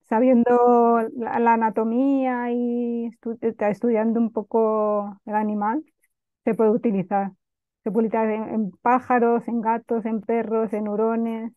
Sabiendo 0.09 1.01
la, 1.15 1.39
la 1.39 1.53
anatomía 1.53 2.51
y 2.51 3.07
estu- 3.07 3.37
eh, 3.41 3.55
estudiando 3.71 4.19
un 4.19 4.31
poco 4.31 5.17
el 5.25 5.35
animal, 5.35 5.83
se 6.45 6.53
puede 6.55 6.71
utilizar. 6.71 7.31
Se 7.83 7.91
puede 7.91 8.07
utilizar 8.07 8.29
en, 8.31 8.43
en 8.55 8.71
pájaros, 8.81 9.47
en 9.47 9.61
gatos, 9.61 10.05
en 10.05 10.21
perros, 10.21 10.73
en 10.73 10.87
hurones. 10.89 11.53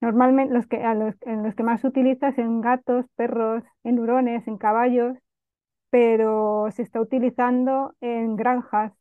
Normalmente 0.00 0.54
los 0.54 0.66
que, 0.66 0.82
a 0.84 0.94
los, 0.94 1.14
en 1.22 1.42
los 1.42 1.54
que 1.54 1.62
más 1.62 1.80
se 1.80 1.88
utiliza 1.88 2.28
en 2.36 2.60
gatos, 2.60 3.06
perros, 3.16 3.64
en 3.84 3.98
hurones, 3.98 4.46
en 4.46 4.58
caballos, 4.58 5.16
pero 5.90 6.68
se 6.72 6.82
está 6.82 7.00
utilizando 7.00 7.94
en 8.00 8.36
granjas 8.36 8.92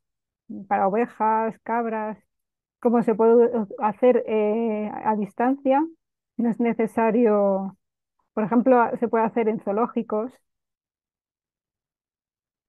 para 0.68 0.88
ovejas, 0.88 1.58
cabras. 1.64 2.18
Como 2.80 3.04
se 3.04 3.16
puede 3.16 3.52
hacer 3.80 4.24
eh, 4.28 4.92
a 4.94 5.16
distancia, 5.16 5.86
no 6.38 6.50
es 6.50 6.60
necesario, 6.60 7.78
por 8.34 8.44
ejemplo, 8.46 8.92
se 9.00 9.08
puede 9.10 9.26
hacer 9.26 9.50
en 9.50 9.60
zoológicos. 9.62 10.32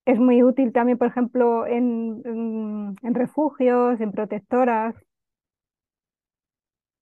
Es 0.05 0.19
muy 0.19 0.43
útil 0.43 0.73
también, 0.73 0.99
por 0.99 1.09
ejemplo, 1.09 1.67
en 1.67 2.23
en 3.03 3.15
refugios, 3.15 4.01
en 4.01 4.13
protectoras, 4.13 4.95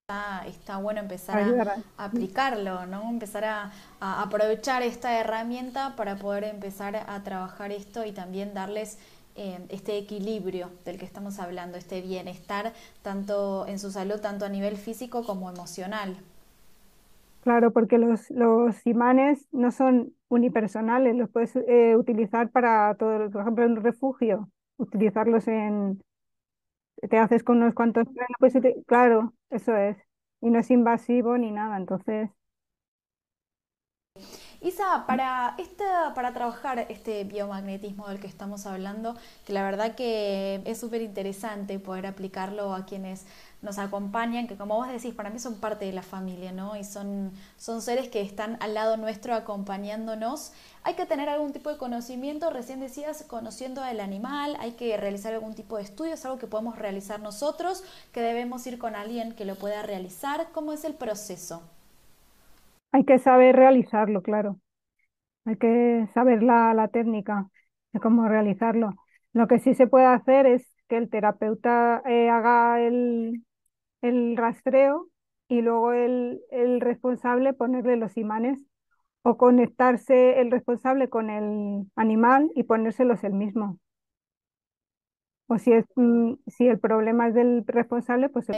Está, 0.07 0.45
está 0.45 0.77
bueno 0.77 0.99
empezar 0.99 1.39
a, 1.39 1.45
ayudar 1.45 1.69
a... 1.69 1.75
a 1.97 2.05
aplicarlo, 2.05 2.85
¿no? 2.85 3.09
Empezar 3.09 3.43
a, 3.43 3.71
a 3.99 4.21
aprovechar 4.21 4.83
esta 4.83 5.19
herramienta 5.19 5.95
para 5.95 6.15
poder 6.17 6.43
empezar 6.43 6.95
a 6.95 7.23
trabajar 7.23 7.71
esto 7.71 8.05
y 8.05 8.11
también 8.11 8.53
darles 8.53 8.99
eh, 9.35 9.65
este 9.69 9.97
equilibrio 9.97 10.69
del 10.85 10.99
que 10.99 11.05
estamos 11.05 11.39
hablando, 11.39 11.79
este 11.79 12.01
bienestar 12.01 12.73
tanto 13.01 13.65
en 13.65 13.79
su 13.79 13.89
salud, 13.89 14.21
tanto 14.21 14.45
a 14.45 14.49
nivel 14.49 14.77
físico 14.77 15.23
como 15.23 15.49
emocional. 15.49 16.15
Claro, 17.41 17.71
porque 17.71 17.97
los, 17.97 18.29
los 18.29 18.85
imanes 18.85 19.47
no 19.51 19.71
son 19.71 20.13
unipersonales, 20.29 21.15
los 21.15 21.31
puedes 21.31 21.55
eh, 21.55 21.95
utilizar 21.97 22.51
para 22.51 22.93
todo, 22.93 23.31
por 23.31 23.41
ejemplo, 23.41 23.65
en 23.65 23.71
un 23.71 23.83
refugio, 23.83 24.51
utilizarlos 24.77 25.47
en, 25.47 25.99
te 27.09 27.17
haces 27.17 27.43
con 27.43 27.57
unos 27.57 27.73
cuantos, 27.73 28.07
claro, 28.87 29.33
eso 29.49 29.75
es, 29.77 29.97
y 30.41 30.49
no 30.49 30.59
es 30.59 30.71
invasivo 30.71 31.37
ni 31.37 31.51
nada, 31.51 31.77
entonces, 31.77 32.29
Isa, 34.65 35.05
para, 35.05 35.53
esta, 35.59 36.15
para 36.15 36.33
trabajar 36.33 36.87
este 36.89 37.23
biomagnetismo 37.23 38.07
del 38.07 38.19
que 38.19 38.25
estamos 38.25 38.65
hablando, 38.65 39.15
que 39.45 39.53
la 39.53 39.61
verdad 39.61 39.93
que 39.93 40.63
es 40.65 40.79
súper 40.79 41.03
interesante 41.03 41.77
poder 41.77 42.07
aplicarlo 42.07 42.73
a 42.73 42.83
quienes 42.83 43.27
nos 43.61 43.77
acompañan, 43.77 44.47
que 44.47 44.57
como 44.57 44.75
vos 44.75 44.87
decís, 44.87 45.13
para 45.13 45.29
mí 45.29 45.37
son 45.37 45.59
parte 45.59 45.85
de 45.85 45.91
la 45.91 46.01
familia, 46.01 46.51
¿no? 46.51 46.75
Y 46.75 46.83
son, 46.83 47.31
son 47.59 47.83
seres 47.83 48.09
que 48.09 48.21
están 48.21 48.57
al 48.59 48.73
lado 48.73 48.97
nuestro 48.97 49.35
acompañándonos. 49.35 50.51
Hay 50.81 50.95
que 50.95 51.05
tener 51.05 51.29
algún 51.29 51.53
tipo 51.53 51.69
de 51.69 51.77
conocimiento, 51.77 52.49
recién 52.49 52.79
decías, 52.79 53.23
conociendo 53.27 53.83
al 53.83 53.99
animal, 53.99 54.57
hay 54.59 54.71
que 54.71 54.97
realizar 54.97 55.35
algún 55.35 55.53
tipo 55.53 55.77
de 55.77 55.83
estudio, 55.83 56.15
es 56.15 56.25
algo 56.25 56.39
que 56.39 56.47
podemos 56.47 56.75
realizar 56.75 57.19
nosotros, 57.19 57.83
que 58.11 58.21
debemos 58.21 58.65
ir 58.65 58.79
con 58.79 58.95
alguien 58.95 59.33
que 59.35 59.45
lo 59.45 59.53
pueda 59.57 59.83
realizar. 59.83 60.47
¿Cómo 60.53 60.73
es 60.73 60.85
el 60.85 60.95
proceso? 60.95 61.61
Hay 62.95 63.05
que 63.05 63.19
saber 63.19 63.55
realizarlo, 63.57 64.21
claro, 64.23 64.61
hay 65.45 65.57
que 65.57 66.07
saber 66.13 66.43
la, 66.43 66.73
la 66.73 66.89
técnica 66.89 67.49
de 67.93 67.99
cómo 68.01 68.27
realizarlo. 68.29 68.91
Lo 69.33 69.47
que 69.47 69.59
sí 69.59 69.75
se 69.75 69.87
puede 69.87 70.05
hacer 70.07 70.47
es 70.47 70.67
que 70.89 70.97
el 70.97 71.09
terapeuta 71.09 72.01
eh, 72.07 72.29
haga 72.29 72.81
el, 72.81 73.45
el 74.01 74.37
rastreo 74.37 75.09
y 75.49 75.61
luego 75.61 75.93
el, 75.93 76.41
el 76.51 76.81
responsable 76.81 77.53
ponerle 77.53 77.97
los 77.97 78.17
imanes 78.17 78.59
o 79.23 79.37
conectarse 79.37 80.39
el 80.41 80.51
responsable 80.51 81.09
con 81.09 81.29
el 81.31 81.87
animal 81.97 82.51
y 82.55 82.63
ponérselos 82.63 83.23
él 83.25 83.33
mismo. 83.33 83.79
O 85.47 85.57
si 85.57 85.73
es, 85.73 85.85
mm, 85.95 86.33
si 86.47 86.67
el 86.67 86.79
problema 86.79 87.27
es 87.27 87.33
del 87.35 87.63
responsable, 87.67 88.29
pues, 88.29 88.49
el- 88.49 88.57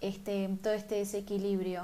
Este, 0.00 0.48
todo 0.62 0.72
este 0.74 0.96
desequilibrio. 0.96 1.82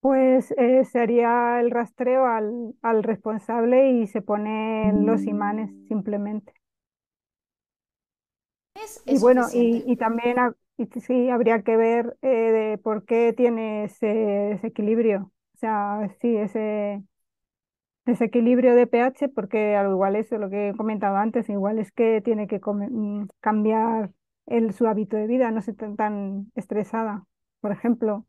Pues 0.00 0.52
eh, 0.58 0.84
se 0.84 1.00
haría 1.00 1.60
el 1.60 1.70
rastreo 1.70 2.26
al, 2.26 2.74
al 2.82 3.02
responsable 3.02 3.90
y 3.92 4.06
se 4.06 4.22
ponen 4.22 5.06
los 5.06 5.26
imanes 5.26 5.70
simplemente. 5.88 6.52
Es, 8.74 9.00
Y 9.04 9.18
bueno, 9.18 9.50
y, 9.52 9.82
y 9.86 9.96
también 9.96 10.38
ha- 10.38 10.54
y 10.76 10.86
sí 11.00 11.28
habría 11.30 11.62
que 11.62 11.76
ver 11.76 12.16
eh, 12.22 12.28
de 12.28 12.78
por 12.78 13.04
qué 13.04 13.32
tiene 13.36 13.84
ese 13.84 14.06
desequilibrio. 14.06 15.32
O 15.54 15.58
sea, 15.58 16.08
sí, 16.20 16.36
ese 16.36 17.02
desequilibrio 18.06 18.74
de 18.74 18.86
pH, 18.86 19.28
porque 19.28 19.76
al 19.76 19.90
igual 19.90 20.16
eso, 20.16 20.38
lo 20.38 20.50
que 20.50 20.70
he 20.70 20.76
comentado 20.76 21.16
antes, 21.16 21.48
igual 21.48 21.78
es 21.78 21.92
que 21.92 22.20
tiene 22.22 22.46
que 22.48 22.58
mm, 22.64 23.26
cambiar 23.40 24.10
el, 24.46 24.72
su 24.74 24.86
hábito 24.86 25.16
de 25.16 25.26
vida, 25.26 25.50
no 25.50 25.62
ser 25.62 25.76
tan, 25.76 25.96
tan 25.96 26.50
estresada, 26.54 27.24
por 27.60 27.72
ejemplo. 27.72 28.26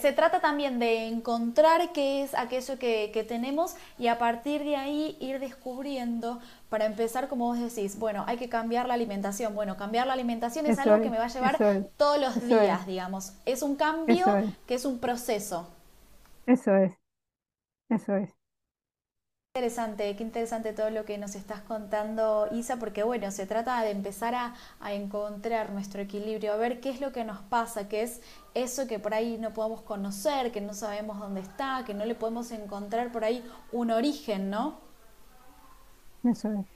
Se 0.00 0.12
trata 0.12 0.40
también 0.40 0.78
de 0.78 1.06
encontrar 1.06 1.92
qué 1.92 2.22
es 2.22 2.34
aquello 2.34 2.78
que, 2.78 3.10
que 3.12 3.24
tenemos 3.24 3.76
y 3.98 4.06
a 4.06 4.16
partir 4.16 4.64
de 4.64 4.74
ahí 4.74 5.18
ir 5.20 5.38
descubriendo 5.38 6.40
para 6.70 6.86
empezar, 6.86 7.28
como 7.28 7.44
vos 7.44 7.58
decís, 7.58 7.98
bueno, 7.98 8.24
hay 8.26 8.38
que 8.38 8.48
cambiar 8.48 8.88
la 8.88 8.94
alimentación. 8.94 9.54
Bueno, 9.54 9.76
cambiar 9.76 10.06
la 10.06 10.14
alimentación 10.14 10.64
es 10.64 10.78
Eso 10.78 10.82
algo 10.90 11.02
que 11.02 11.10
me 11.10 11.18
va 11.18 11.26
a 11.26 11.28
llevar 11.28 11.60
es, 11.60 11.84
todos 11.98 12.18
los 12.18 12.38
es, 12.38 12.48
días, 12.48 12.86
digamos. 12.86 13.34
Es 13.44 13.60
un 13.62 13.76
cambio 13.76 14.24
que 14.66 14.76
es 14.76 14.86
un 14.86 14.98
proceso. 14.98 15.68
eso 16.46 16.74
es, 16.76 16.94
eso 17.90 18.16
es. 18.16 18.35
Interesante, 19.56 20.14
qué 20.16 20.22
interesante 20.22 20.74
todo 20.74 20.90
lo 20.90 21.06
que 21.06 21.16
nos 21.16 21.34
estás 21.34 21.62
contando, 21.62 22.46
Isa, 22.52 22.76
porque 22.76 23.04
bueno, 23.04 23.30
se 23.30 23.46
trata 23.46 23.80
de 23.80 23.90
empezar 23.90 24.34
a, 24.34 24.54
a, 24.80 24.92
encontrar 24.92 25.70
nuestro 25.70 26.02
equilibrio, 26.02 26.52
a 26.52 26.56
ver 26.56 26.78
qué 26.82 26.90
es 26.90 27.00
lo 27.00 27.10
que 27.10 27.24
nos 27.24 27.38
pasa, 27.40 27.88
qué 27.88 28.02
es 28.02 28.20
eso 28.52 28.86
que 28.86 28.98
por 28.98 29.14
ahí 29.14 29.38
no 29.38 29.54
podemos 29.54 29.80
conocer, 29.80 30.52
que 30.52 30.60
no 30.60 30.74
sabemos 30.74 31.18
dónde 31.18 31.40
está, 31.40 31.84
que 31.86 31.94
no 31.94 32.04
le 32.04 32.14
podemos 32.14 32.50
encontrar 32.50 33.10
por 33.10 33.24
ahí 33.24 33.42
un 33.72 33.90
origen, 33.90 34.50
¿no? 34.50 34.78
Eso 36.22 36.52
es. 36.52 36.66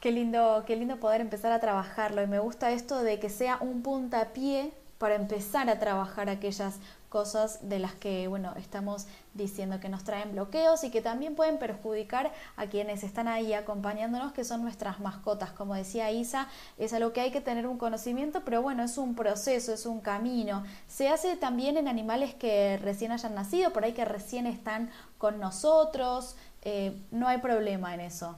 Qué 0.00 0.10
lindo, 0.10 0.64
qué 0.66 0.74
lindo 0.74 0.98
poder 0.98 1.20
empezar 1.20 1.52
a 1.52 1.60
trabajarlo 1.60 2.20
y 2.20 2.26
me 2.26 2.40
gusta 2.40 2.72
esto 2.72 3.04
de 3.04 3.20
que 3.20 3.30
sea 3.30 3.58
un 3.60 3.82
puntapié 3.82 4.72
para 4.98 5.14
empezar 5.14 5.70
a 5.70 5.78
trabajar 5.78 6.28
aquellas 6.28 6.80
cosas 7.08 7.68
de 7.68 7.78
las 7.78 7.94
que, 7.94 8.28
bueno, 8.28 8.52
estamos 8.56 9.06
diciendo 9.34 9.80
que 9.80 9.88
nos 9.88 10.04
traen 10.04 10.32
bloqueos 10.32 10.84
y 10.84 10.90
que 10.90 11.00
también 11.00 11.34
pueden 11.34 11.58
perjudicar 11.58 12.32
a 12.56 12.66
quienes 12.66 13.02
están 13.02 13.28
ahí 13.28 13.54
acompañándonos, 13.54 14.32
que 14.32 14.44
son 14.44 14.62
nuestras 14.62 15.00
mascotas. 15.00 15.50
Como 15.50 15.74
decía 15.74 16.10
Isa, 16.10 16.48
es 16.76 16.92
algo 16.92 17.12
que 17.12 17.20
hay 17.20 17.30
que 17.30 17.40
tener 17.40 17.66
un 17.66 17.78
conocimiento, 17.78 18.42
pero 18.44 18.62
bueno, 18.62 18.82
es 18.82 18.98
un 18.98 19.14
proceso, 19.14 19.72
es 19.72 19.86
un 19.86 20.00
camino. 20.00 20.64
Se 20.86 21.08
hace 21.08 21.36
también 21.36 21.76
en 21.76 21.88
animales 21.88 22.34
que 22.34 22.78
recién 22.78 23.12
hayan 23.12 23.34
nacido, 23.34 23.72
por 23.72 23.84
ahí 23.84 23.92
que 23.92 24.04
recién 24.04 24.46
están 24.46 24.90
con 25.16 25.40
nosotros, 25.40 26.36
eh, 26.62 27.00
no 27.10 27.28
hay 27.28 27.38
problema 27.38 27.94
en 27.94 28.00
eso. 28.00 28.36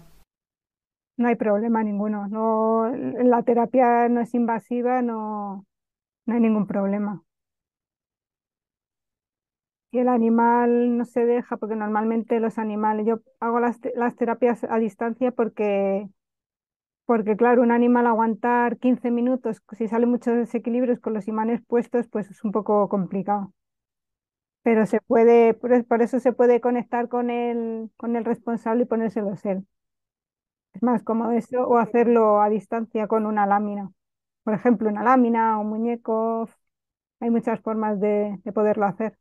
No 1.17 1.29
hay 1.29 1.35
problema 1.35 1.83
ninguno. 1.83 2.29
No, 2.29 2.89
la 2.89 3.43
terapia 3.43 4.09
no 4.09 4.21
es 4.21 4.33
invasiva, 4.35 5.03
no, 5.03 5.67
no 6.27 6.35
hay 6.35 6.41
ningún 6.41 6.67
problema. 6.67 7.23
Y 9.92 9.99
el 9.99 10.09
animal 10.09 10.97
no 10.99 11.04
se 11.04 11.25
deja, 11.26 11.56
porque 11.56 11.75
normalmente 11.76 12.38
los 12.40 12.59
animales, 12.59 13.06
yo 13.06 13.20
hago 13.40 13.59
las, 13.61 13.78
las 13.97 14.16
terapias 14.16 14.64
a 14.64 14.78
distancia 14.78 15.32
porque, 15.32 16.09
porque, 17.06 17.37
claro, 17.37 17.62
un 17.62 17.73
animal 17.73 18.06
aguantar 18.06 18.78
15 18.78 19.11
minutos, 19.11 19.62
si 19.76 19.88
sale 19.88 20.06
muchos 20.06 20.37
desequilibrios 20.37 21.00
con 21.00 21.14
los 21.14 21.28
imanes 21.28 21.62
puestos, 21.66 22.09
pues 22.09 22.30
es 22.30 22.44
un 22.44 22.52
poco 22.52 22.88
complicado. 22.88 23.52
Pero 24.62 24.87
se 24.87 25.00
puede, 25.00 25.54
por 25.54 26.02
eso 26.02 26.18
se 26.20 26.32
puede 26.32 26.61
conectar 26.61 27.09
con 27.09 27.30
el, 27.30 27.90
con 27.97 28.16
el 28.16 28.25
responsable 28.25 28.82
y 28.85 28.87
ponérselo 28.87 29.35
él. 29.44 29.66
Es 30.75 30.82
más 30.82 31.02
cómodo 31.02 31.32
eso 31.32 31.62
o 31.66 31.78
hacerlo 31.78 32.40
a 32.42 32.49
distancia 32.49 33.06
con 33.09 33.26
una 33.26 33.47
lámina. 33.47 33.92
Por 34.44 34.54
ejemplo, 34.54 34.88
una 34.88 35.02
lámina 35.04 35.59
un 35.59 35.68
muñeco. 35.70 36.49
Hay 37.20 37.30
muchas 37.30 37.61
formas 37.62 38.00
de, 38.00 38.40
de 38.44 38.52
poderlo 38.52 38.87
hacer. 38.87 39.18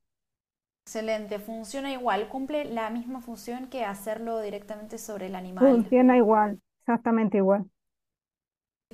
Excelente, 0.89 1.38
funciona 1.38 1.91
igual, 1.91 2.27
cumple 2.29 2.65
la 2.65 2.89
misma 2.89 3.22
función 3.22 3.67
que 3.67 3.86
hacerlo 3.86 4.41
directamente 4.41 4.98
sobre 4.98 5.27
el 5.27 5.36
animal. 5.36 5.63
Funciona 5.63 6.17
igual, 6.17 6.60
exactamente 6.79 7.38
igual. 7.38 7.69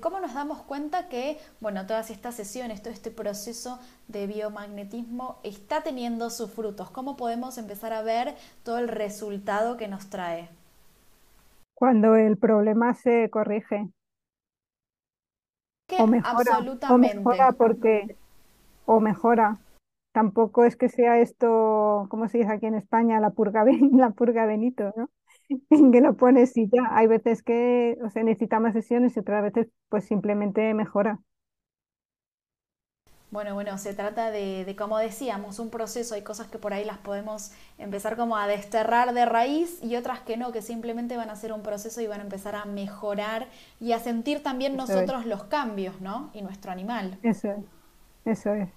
¿Cómo 0.02 0.20
nos 0.20 0.34
damos 0.34 0.62
cuenta 0.64 1.08
que, 1.08 1.38
bueno, 1.62 1.88
todas 1.88 2.10
estas 2.10 2.36
sesiones, 2.36 2.82
todo 2.82 2.92
este 2.92 3.12
proceso 3.12 3.80
de 4.10 4.28
biomagnetismo 4.28 5.40
está 5.44 5.84
teniendo 5.84 6.30
sus 6.32 6.52
frutos? 6.52 6.92
¿Cómo 6.92 7.16
podemos 7.16 7.58
empezar 7.58 7.94
a 7.94 8.02
ver 8.02 8.36
todo 8.64 8.78
el 8.78 8.90
resultado 8.90 9.78
que 9.78 9.88
nos 9.88 10.10
trae? 10.10 10.50
Cuando 11.75 12.18
el 12.18 12.36
problema 12.36 12.94
se 12.94 13.29
corrige. 13.29 13.88
Que 15.88 15.96
o 16.01 16.08
mejora, 16.08 16.55
absolutamente. 16.55 17.18
O 17.20 17.22
mejora 17.22 17.53
porque, 17.53 18.18
o 18.86 19.00
mejora, 19.00 19.60
tampoco 20.16 20.64
es 20.64 20.78
que 20.78 20.88
sea 20.88 21.20
esto, 21.20 22.08
como 22.10 22.30
se 22.30 22.38
dice 22.38 22.50
aquí 22.50 22.68
en 22.68 22.75
España, 22.75 23.20
la 23.20 23.32
purga, 23.32 23.66
la 23.92 24.12
purga 24.12 24.46
Benito, 24.46 24.94
¿no? 24.96 25.10
que 25.92 26.00
lo 26.00 26.16
pones 26.16 26.56
y 26.56 26.70
ya. 26.70 26.88
Hay 26.92 27.08
veces 27.08 27.44
que 27.44 27.98
o 28.01 28.10
sea, 28.10 28.24
necesita 28.24 28.62
más 28.62 28.74
sesiones 28.74 29.18
y 29.18 29.20
otras 29.20 29.44
veces 29.44 29.68
pues 29.90 30.06
simplemente 30.06 30.74
mejora. 30.74 31.20
Bueno, 33.30 33.56
bueno, 33.56 33.78
se 33.78 33.94
trata 33.94 34.32
de, 34.32 34.64
de, 34.64 34.75
como 34.78 34.98
decíamos, 35.00 35.60
un 35.60 35.70
proceso. 35.70 36.16
Hay 36.16 36.22
cosas 36.22 36.48
que 36.48 36.60
por 36.60 36.74
ahí 36.74 36.86
las 36.86 37.00
podemos 37.00 37.51
empezar 37.78 38.16
como 38.16 38.38
a 38.38 38.48
desterrar 38.48 39.14
de 39.14 39.25
raíz 39.25 39.84
y 39.84 39.98
otras 39.98 40.22
que 40.22 40.38
no, 40.38 40.54
que 40.54 40.62
simplemente 40.62 41.18
van 41.18 41.30
a 41.30 41.36
ser 41.36 41.51
un 41.51 41.62
proceso 41.62 42.00
y 42.00 42.08
van 42.08 42.22
a 42.22 42.24
empezar 42.24 42.56
a 42.56 42.64
mejorar 42.64 43.50
y 43.82 43.92
a 43.92 44.00
sentir 44.00 44.42
también 44.42 44.78
nosotros 44.78 45.25
los 45.25 45.44
cambios, 45.44 46.00
¿no? 46.00 46.30
Y 46.34 46.42
nuestro 46.42 46.72
animal. 46.72 47.18
Eso 47.22 47.51
es, 47.51 47.66
eso 48.24 48.54
es 48.54 48.70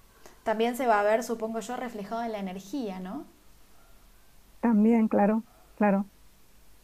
también 0.43 0.75
se 0.77 0.87
va 0.87 0.99
a 0.99 1.03
ver, 1.03 1.23
supongo 1.23 1.59
yo, 1.61 1.75
reflejado 1.77 2.23
en 2.23 2.31
la 2.33 2.39
energía, 2.39 2.99
¿no? 2.99 3.25
También, 4.61 5.07
claro, 5.09 5.43
claro. 5.75 6.09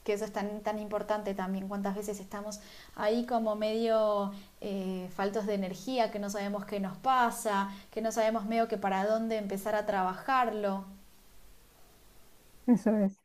Que 0.06 0.14
eso 0.14 0.24
es 0.26 0.32
tan, 0.34 0.62
tan 0.62 0.78
importante 0.80 1.34
también, 1.34 1.68
cuántas 1.68 1.96
veces 1.96 2.20
estamos 2.20 2.60
ahí 2.96 3.26
como 3.26 3.56
medio 3.56 4.32
eh, 4.62 5.10
faltos 5.16 5.48
de 5.48 5.56
energía, 5.56 6.12
que 6.12 6.20
no 6.20 6.30
sabemos 6.30 6.66
qué 6.66 6.80
nos 6.80 6.96
pasa, 6.98 7.72
que 7.92 8.02
no 8.02 8.12
sabemos 8.12 8.46
medio 8.46 8.68
que 8.68 8.78
para 8.78 9.06
dónde 9.06 9.38
empezar 9.38 9.74
a 9.76 9.86
trabajarlo. 9.88 10.86
Eso 12.68 12.92
es. 12.98 13.20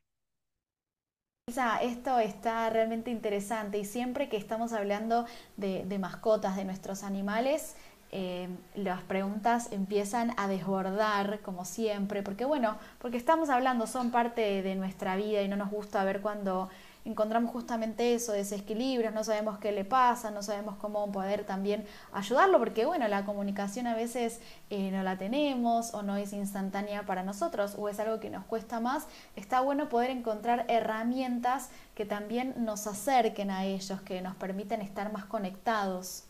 Esto 1.83 2.19
está 2.21 2.71
realmente 2.71 3.11
interesante 3.11 3.79
y 3.79 3.85
siempre 3.85 4.29
que 4.29 4.37
estamos 4.37 4.73
hablando 4.73 5.27
de, 5.57 5.85
de 5.85 5.99
mascotas, 5.99 6.55
de 6.57 6.65
nuestros 6.65 7.03
animales, 7.03 7.75
eh, 8.13 8.49
las 8.75 9.03
preguntas 9.03 9.69
empiezan 9.71 10.33
a 10.37 10.49
desbordar 10.49 11.41
como 11.41 11.65
siempre, 11.65 12.23
porque 12.23 12.45
bueno, 12.45 12.77
porque 12.99 13.17
estamos 13.17 13.51
hablando, 13.51 13.87
son 13.87 14.11
parte 14.11 14.63
de 14.63 14.75
nuestra 14.75 15.15
vida 15.17 15.43
y 15.43 15.49
no 15.49 15.57
nos 15.57 15.71
gusta 15.71 16.03
ver 16.03 16.21
cuando 16.21 16.69
encontramos 17.05 17.53
justamente 17.53 18.15
eso, 18.15 18.33
desequilibrios, 18.33 19.15
no 19.15 19.25
sabemos 19.25 19.59
qué 19.59 19.73
le 19.73 19.85
pasa, 19.85 20.31
no 20.31 20.43
sabemos 20.43 20.77
cómo 20.77 21.11
poder 21.13 21.45
también 21.45 21.87
ayudarlo, 22.13 22.59
porque 22.59 22.85
bueno, 22.85 23.09
la 23.09 23.25
comunicación 23.25 23.87
a 23.87 23.95
veces 23.95 24.41
eh, 24.71 24.91
no 24.91 25.03
la 25.03 25.17
tenemos 25.17 25.95
o 25.95 26.03
no 26.03 26.17
es 26.17 26.33
instantánea 26.33 27.07
para 27.07 27.23
nosotros 27.23 27.75
o 27.79 27.89
es 27.89 28.01
algo 28.01 28.21
que 28.21 28.29
nos 28.29 28.45
cuesta 28.45 28.81
más, 28.81 29.07
está 29.37 29.61
bueno 29.61 29.89
poder 29.89 30.11
encontrar 30.11 30.65
herramientas 30.69 31.71
que 31.95 32.05
también 32.05 32.55
nos 32.59 32.87
acerquen 32.87 33.51
a 33.51 33.65
ellos, 33.65 34.01
que 34.03 34.21
nos 34.21 34.35
permiten 34.37 34.83
estar 34.83 35.13
más 35.13 35.25
conectados. 35.25 36.25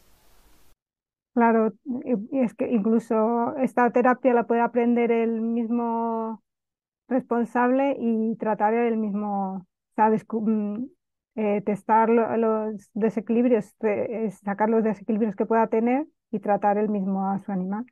Claro, 1.41 1.73
y 2.05 2.39
es 2.39 2.53
que 2.53 2.71
incluso 2.71 3.57
esta 3.57 3.91
terapia 3.93 4.35
la 4.35 4.45
puede 4.45 4.61
aprender 4.61 5.11
el 5.11 5.41
mismo 5.41 6.43
responsable 7.09 7.97
y 7.99 8.37
tratar 8.37 8.75
el 8.75 8.99
mismo, 8.99 9.67
o 9.97 10.41
mm, 10.43 10.85
eh, 11.37 11.63
testar 11.65 12.11
los 12.11 12.91
desequilibrios, 12.93 13.75
sacar 14.45 14.69
los 14.69 14.85
desequilibrios 14.85 15.35
que 15.35 15.47
pueda 15.47 15.67
tener 15.69 16.07
y 16.31 16.41
tratar 16.41 16.77
el 16.77 16.91
mismo 16.91 17.31
a 17.31 17.39
su 17.39 17.53
animal. 17.53 17.87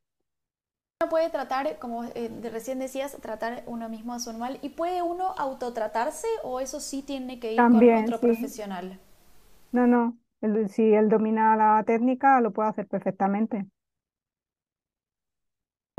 Uno 1.01 1.09
puede 1.09 1.31
tratar, 1.31 1.79
como 1.79 2.05
eh, 2.05 2.31
recién 2.53 2.81
decías, 2.81 3.17
tratar 3.23 3.63
uno 3.67 3.89
mismo 3.89 4.13
a 4.13 4.19
su 4.19 4.29
animal 4.29 4.59
y 4.61 4.69
puede 4.69 5.01
uno 5.01 5.33
autotratarse 5.39 6.29
o 6.43 6.61
eso 6.61 6.81
sí 6.81 7.01
tiene 7.01 7.41
que 7.41 7.55
ir 7.55 7.57
con 7.57 7.77
otro 7.77 8.21
profesional. 8.21 9.01
No, 9.73 9.87
no, 9.87 10.19
si 10.69 10.95
él 10.95 11.09
domina 11.09 11.57
la 11.57 11.83
técnica, 11.85 12.41
lo 12.41 12.53
puede 12.53 12.69
hacer 12.71 12.87
perfectamente. 12.89 13.67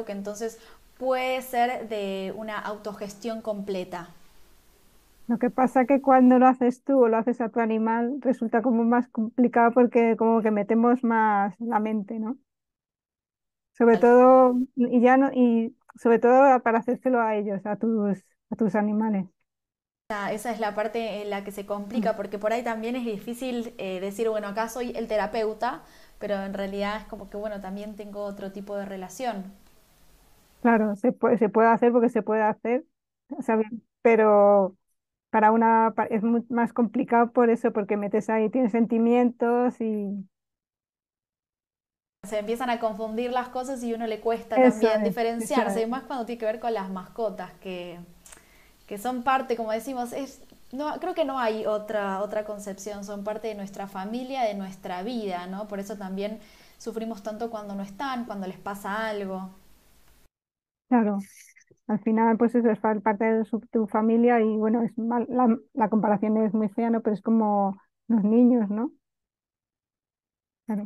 Que 0.05 0.11
entonces 0.11 0.59
puede 0.97 1.41
ser 1.41 1.87
de 1.87 2.33
una 2.35 2.59
autogestión 2.59 3.41
completa. 3.41 4.09
Lo 5.27 5.37
que 5.39 5.49
pasa 5.49 5.85
que 5.85 6.01
cuando 6.01 6.39
lo 6.39 6.47
haces 6.47 6.83
tú 6.83 7.03
o 7.03 7.07
lo 7.07 7.15
haces 7.17 7.39
a 7.39 7.47
tu 7.49 7.61
animal 7.61 8.17
resulta 8.21 8.61
como 8.61 8.83
más 8.83 9.07
complicado 9.07 9.71
porque 9.73 10.17
como 10.17 10.41
que 10.41 10.51
metemos 10.51 11.03
más 11.05 11.55
la 11.59 11.79
mente, 11.79 12.19
¿no? 12.19 12.37
Sobre 13.73 13.97
todo, 13.97 14.59
y 14.75 15.01
ya 15.01 15.17
no, 15.17 15.31
y 15.33 15.75
sobre 15.95 16.19
todo 16.19 16.61
para 16.63 16.79
hacérselo 16.79 17.21
a 17.21 17.35
ellos, 17.37 17.65
a 17.65 17.77
tus, 17.77 18.19
a 18.49 18.55
tus 18.55 18.75
animales. 18.75 19.25
Esa 20.11 20.51
es 20.51 20.59
la 20.59 20.73
parte 20.73 21.21
en 21.21 21.29
la 21.29 21.43
que 21.43 21.51
se 21.51 21.67
complica, 21.67 22.15
porque 22.15 22.39
por 22.39 22.51
ahí 22.51 22.63
también 22.63 22.95
es 22.95 23.05
difícil 23.05 23.75
eh, 23.77 23.99
decir, 23.99 24.27
bueno, 24.27 24.47
acá 24.47 24.67
soy 24.67 24.91
el 24.95 25.07
terapeuta, 25.07 25.83
pero 26.17 26.35
en 26.43 26.55
realidad 26.55 26.97
es 26.97 27.03
como 27.05 27.29
que, 27.29 27.37
bueno, 27.37 27.61
también 27.61 27.95
tengo 27.95 28.23
otro 28.23 28.51
tipo 28.51 28.75
de 28.75 28.85
relación. 28.85 29.53
Claro, 30.61 30.95
se 30.97 31.11
puede, 31.13 31.37
se 31.37 31.49
puede 31.49 31.69
hacer 31.69 31.91
porque 31.91 32.09
se 32.09 32.21
puede 32.21 32.41
hacer, 32.41 32.83
pero 34.01 34.75
para 35.31 35.51
una 35.51 35.93
es 36.09 36.23
más 36.49 36.73
complicado 36.73 37.31
por 37.33 37.49
eso, 37.49 37.73
porque 37.73 37.97
metes 37.97 38.29
ahí, 38.29 38.49
tienes 38.49 38.71
sentimientos 38.73 39.81
y... 39.81 40.29
Se 42.23 42.37
empiezan 42.39 42.69
a 42.69 42.79
confundir 42.79 43.31
las 43.31 43.49
cosas 43.49 43.81
y 43.83 43.93
uno 43.93 44.05
le 44.07 44.19
cuesta 44.21 44.61
también 44.61 45.03
diferenciarse, 45.03 45.85
más 45.87 46.03
cuando 46.03 46.25
tiene 46.25 46.39
que 46.39 46.45
ver 46.45 46.59
con 46.59 46.73
las 46.73 46.89
mascotas, 46.89 47.51
que 47.61 47.99
que 48.89 48.99
son 48.99 49.23
parte, 49.23 49.57
como 49.57 49.71
decimos, 49.73 50.13
es, 50.13 50.41
no, 50.73 50.99
creo 51.01 51.15
que 51.15 51.25
no 51.25 51.39
hay 51.39 51.67
otra, 51.67 52.21
otra 52.23 52.45
concepción, 52.45 53.05
son 53.05 53.23
parte 53.25 53.49
de 53.49 53.55
nuestra 53.55 53.87
familia, 53.87 54.43
de 54.43 54.55
nuestra 54.55 55.03
vida, 55.03 55.47
¿no? 55.47 55.69
Por 55.69 55.79
eso 55.81 55.97
también 55.97 56.39
sufrimos 56.79 57.23
tanto 57.23 57.51
cuando 57.51 57.75
no 57.75 57.83
están, 57.83 58.25
cuando 58.25 58.47
les 58.47 58.59
pasa 58.59 59.09
algo. 59.09 59.51
Claro, 60.87 61.19
Al 61.87 61.99
final, 62.01 62.37
pues 62.37 62.55
eso 62.55 62.69
es 62.71 62.79
parte 62.79 63.25
de 63.25 63.45
tu 63.71 63.87
familia 63.87 64.41
y 64.41 64.57
bueno, 64.57 64.83
es 64.83 64.97
mal- 64.97 65.27
la, 65.29 65.57
la 65.73 65.89
comparación 65.89 66.37
es 66.45 66.53
muy 66.53 66.69
fea, 66.69 66.89
¿no? 66.91 67.01
Pero 67.01 67.15
es 67.15 67.21
como 67.23 67.81
los 68.09 68.23
niños, 68.23 68.69
¿no? 68.71 68.93
Claro. 70.65 70.85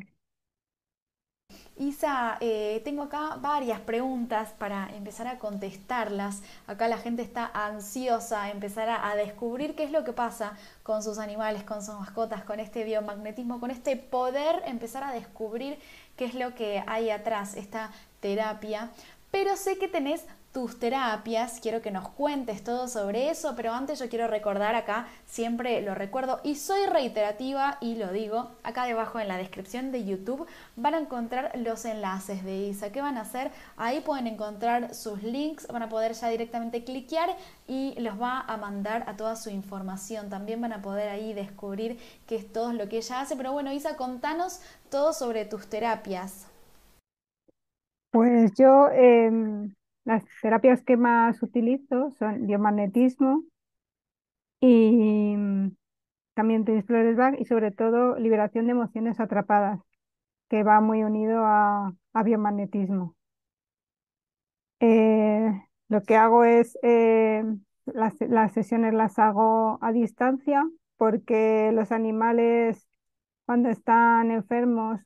Isa, 1.76 2.38
eh, 2.40 2.82
tengo 2.84 3.04
acá 3.04 3.38
varias 3.42 3.80
preguntas 3.80 4.54
para 4.60 4.96
empezar 4.96 5.28
a 5.28 5.40
contestarlas. 5.40 6.44
Acá 6.68 6.88
la 6.88 7.00
gente 7.00 7.24
está 7.24 7.50
ansiosa, 7.54 8.52
empezar 8.52 8.90
a, 8.90 9.10
a 9.10 9.16
descubrir 9.16 9.76
qué 9.76 9.84
es 9.84 9.92
lo 9.92 10.04
que 10.04 10.14
pasa 10.14 10.56
con 10.84 11.02
sus 11.02 11.18
animales, 11.18 11.64
con 11.64 11.84
sus 11.84 11.96
mascotas, 11.96 12.44
con 12.44 12.60
este 12.60 12.84
biomagnetismo, 12.84 13.60
con 13.60 13.72
este 13.72 13.98
poder, 13.98 14.62
empezar 14.68 15.04
a 15.04 15.12
descubrir 15.12 15.80
qué 16.16 16.26
es 16.26 16.36
lo 16.36 16.54
que 16.54 16.84
hay 16.86 17.10
atrás, 17.10 17.56
esta 17.56 17.92
terapia. 18.20 18.92
Pero 19.32 19.56
sé 19.56 19.80
que 19.80 19.88
tenés 19.88 20.26
tus 20.54 20.78
terapias, 20.78 21.60
quiero 21.60 21.82
que 21.82 21.90
nos 21.90 22.08
cuentes 22.10 22.64
todo 22.64 22.88
sobre 22.88 23.32
eso, 23.32 23.54
pero 23.56 23.74
antes 23.74 23.98
yo 23.98 24.08
quiero 24.08 24.28
recordar 24.28 24.76
acá, 24.76 25.08
siempre 25.26 25.82
lo 25.82 25.96
recuerdo 25.96 26.42
y 26.44 26.56
soy 26.56 26.86
reiterativa 26.86 27.78
y 27.82 27.96
lo 27.96 28.12
digo, 28.14 28.52
acá 28.62 28.86
debajo 28.86 29.20
en 29.20 29.28
la 29.28 29.38
descripción 29.38 29.92
de 29.92 30.06
YouTube 30.06 30.46
van 30.76 30.94
a 30.94 31.00
encontrar 31.00 31.52
los 31.58 31.86
enlaces 31.86 32.44
de 32.44 32.68
Isa. 32.68 32.92
¿Qué 32.92 33.02
van 33.02 33.18
a 33.18 33.22
hacer? 33.22 33.50
Ahí 33.78 34.02
pueden 34.02 34.28
encontrar 34.28 34.94
sus 34.94 35.24
links, 35.24 35.68
van 35.68 35.82
a 35.82 35.90
poder 35.90 36.14
ya 36.14 36.30
directamente 36.30 36.84
cliquear 36.84 37.36
y 37.68 38.00
los 38.00 38.22
va 38.22 38.42
a 38.42 38.56
mandar 38.58 39.06
a 39.08 39.18
toda 39.18 39.36
su 39.36 39.50
información. 39.50 40.30
También 40.30 40.62
van 40.62 40.74
a 40.74 40.84
poder 40.84 41.10
ahí 41.10 41.34
descubrir 41.34 41.98
qué 42.28 42.36
es 42.36 42.54
todo 42.54 42.74
lo 42.74 42.88
que 42.88 42.98
ella 42.98 43.22
hace. 43.22 43.36
Pero 43.36 43.54
bueno, 43.54 43.72
Isa, 43.72 43.98
contanos 43.98 44.62
todo 44.92 45.14
sobre 45.14 45.46
tus 45.46 45.68
terapias. 45.68 46.46
Pues 48.12 48.52
yo 48.56 48.90
em, 48.90 49.74
las 50.06 50.24
terapias 50.42 50.84
que 50.84 50.98
más 50.98 51.42
utilizo 51.44 52.12
son 52.12 52.48
biomagnetismo 52.48 53.44
y 54.60 55.36
mm, 55.38 55.76
también 56.34 56.66
tenis 56.66 56.86
flores 56.86 57.18
y 57.40 57.46
sobre 57.46 57.72
todo 57.72 58.18
liberación 58.18 58.66
de 58.66 58.72
emociones 58.72 59.20
atrapadas, 59.20 59.80
que 60.50 60.64
va 60.64 60.82
muy 60.82 61.04
unido 61.04 61.44
a, 61.46 61.94
biomagnetismo. 62.24 63.16
Eh, 64.80 65.52
lo 65.90 66.02
que 66.04 66.16
hago 66.16 66.44
es, 66.44 66.78
eh, 66.84 67.44
las, 67.86 68.20
las 68.22 68.54
sesiones 68.54 68.94
las 68.94 69.20
hago 69.20 69.80
a 69.82 69.92
distancia 69.92 70.64
porque 70.98 71.72
los 71.74 71.92
animales 71.92 72.88
cuando 73.46 73.70
están 73.70 74.32
enfermos 74.32 75.02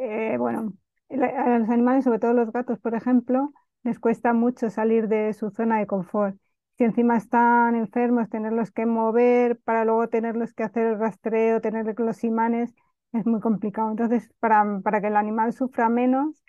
eh, 0.00 0.36
bueno, 0.38 0.72
los 1.10 1.70
animales, 1.70 2.04
sobre 2.04 2.18
todo 2.18 2.32
los 2.32 2.52
gatos, 2.52 2.78
por 2.80 2.94
ejemplo, 2.94 3.52
les 3.84 3.98
cuesta 3.98 4.32
mucho 4.32 4.70
salir 4.70 5.08
de 5.08 5.32
su 5.32 5.50
zona 5.50 5.78
de 5.78 5.86
confort. 5.86 6.36
Si 6.78 6.84
encima 6.84 7.16
están 7.16 7.74
enfermos, 7.74 8.28
tenerlos 8.30 8.70
que 8.72 8.86
mover 8.86 9.58
para 9.60 9.84
luego 9.84 10.08
tenerlos 10.08 10.54
que 10.54 10.62
hacer 10.64 10.86
el 10.86 10.98
rastreo, 10.98 11.60
tener 11.60 11.94
los 12.00 12.24
imanes, 12.24 12.74
es 13.12 13.26
muy 13.26 13.40
complicado. 13.40 13.90
Entonces, 13.90 14.30
para, 14.40 14.80
para 14.82 15.00
que 15.00 15.08
el 15.08 15.16
animal 15.16 15.52
sufra 15.52 15.88
menos, 15.88 16.42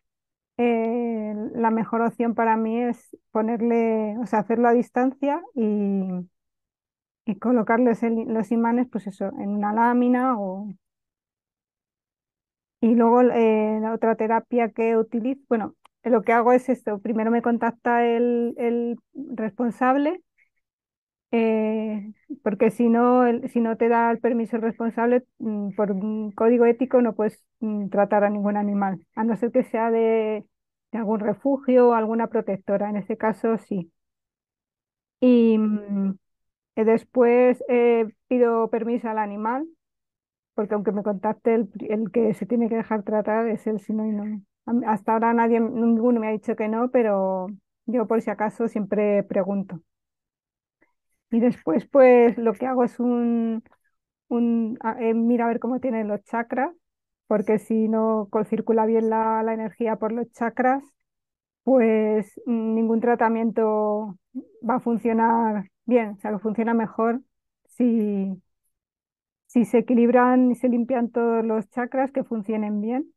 eh, 0.57 1.33
la 1.55 1.71
mejor 1.71 2.01
opción 2.01 2.35
para 2.35 2.57
mí 2.57 2.81
es 2.83 3.17
ponerle, 3.31 4.17
o 4.19 4.25
sea, 4.27 4.39
hacerlo 4.39 4.67
a 4.69 4.73
distancia 4.73 5.41
y, 5.55 6.07
y 7.25 7.35
colocarles 7.39 8.01
los 8.27 8.51
imanes, 8.51 8.87
pues 8.91 9.07
eso, 9.07 9.25
en 9.39 9.49
una 9.49 9.73
lámina 9.73 10.37
o 10.39 10.67
Y 12.81 12.95
luego 12.95 13.21
eh, 13.21 13.79
la 13.81 13.93
otra 13.93 14.15
terapia 14.15 14.69
que 14.71 14.97
utilizo, 14.97 15.41
bueno, 15.49 15.75
lo 16.03 16.21
que 16.23 16.33
hago 16.33 16.53
es 16.53 16.69
esto, 16.69 16.99
primero 16.99 17.31
me 17.31 17.41
contacta 17.41 18.05
el, 18.07 18.55
el 18.57 18.97
responsable, 19.35 20.21
eh, 21.31 22.11
porque 22.43 22.71
si 22.71 22.89
no, 22.89 23.25
el- 23.25 23.49
si 23.49 23.61
no 23.61 23.77
te 23.77 23.87
da 23.89 24.11
el 24.11 24.19
permiso 24.19 24.55
el 24.57 24.61
responsable, 24.63 25.23
mm, 25.39 25.71
por 25.75 25.91
un 25.91 26.31
código 26.31 26.65
ético 26.65 27.01
no 27.01 27.15
puedes 27.15 27.43
mm, 27.59 27.89
tratar 27.89 28.23
a 28.23 28.29
ningún 28.29 28.57
animal, 28.57 29.05
a 29.15 29.23
no 29.23 29.35
ser 29.37 29.51
que 29.51 29.63
sea 29.63 29.91
de, 29.91 30.45
algún 30.91 31.19
refugio 31.21 31.89
o 31.89 31.93
alguna 31.93 32.27
protectora, 32.27 32.89
en 32.89 32.97
ese 32.97 33.17
caso 33.17 33.57
sí. 33.57 33.91
Y 35.19 35.57
mm, 35.57 36.15
eh, 36.77 36.85
después 36.85 37.63
eh, 37.69 38.07
pido 38.27 38.69
permiso 38.69 39.09
al 39.09 39.19
animal 39.19 39.67
porque 40.55 40.75
aunque 40.75 40.91
me 40.93 41.03
contacte 41.03 41.55
el, 41.55 41.69
el 41.89 42.11
que 42.11 42.33
se 42.35 42.45
tiene 42.47 42.69
que 42.69 42.75
dejar 42.77 43.03
tratar 43.03 43.47
es 43.49 43.67
él, 43.67 43.79
si 43.81 43.93
no, 43.93 44.05
y 44.07 44.11
no. 44.11 44.41
Hasta 44.65 45.13
ahora 45.13 45.33
nadie, 45.33 45.59
ninguno 45.59 46.19
me 46.19 46.27
ha 46.27 46.31
dicho 46.31 46.55
que 46.55 46.67
no, 46.67 46.89
pero 46.91 47.47
yo 47.85 48.07
por 48.07 48.21
si 48.21 48.29
acaso 48.31 48.67
siempre 48.67 49.23
pregunto. 49.23 49.81
Y 51.31 51.39
después, 51.39 51.87
pues 51.87 52.37
lo 52.37 52.53
que 52.53 52.65
hago 52.67 52.83
es 52.83 52.99
un, 52.99 53.63
un 54.29 54.79
eh, 54.99 55.13
mira 55.15 55.45
a 55.45 55.47
ver 55.49 55.59
cómo 55.59 55.79
tienen 55.81 56.07
los 56.09 56.23
chakras, 56.25 56.75
porque 57.27 57.59
si 57.59 57.87
no 57.89 58.29
circula 58.49 58.85
bien 58.85 59.09
la, 59.11 59.43
la 59.43 59.53
energía 59.53 59.97
por 59.97 60.11
los 60.13 60.31
chakras, 60.33 60.83
pues 61.63 62.41
mm, 62.47 62.75
ningún 62.75 63.01
tratamiento 63.01 64.17
va 64.69 64.75
a 64.77 64.79
funcionar 64.81 65.69
bien, 65.85 66.11
o 66.11 66.17
sea, 66.21 66.31
que 66.33 66.39
funciona 66.39 66.73
mejor 66.75 67.21
si, 67.67 68.41
si 69.45 69.65
se 69.65 69.77
equilibran 69.77 70.49
y 70.49 70.55
se 70.55 70.67
limpian 70.67 71.11
todos 71.11 71.45
los 71.45 71.69
chakras, 71.69 72.11
que 72.11 72.23
funcionen 72.23 72.81
bien. 72.81 73.10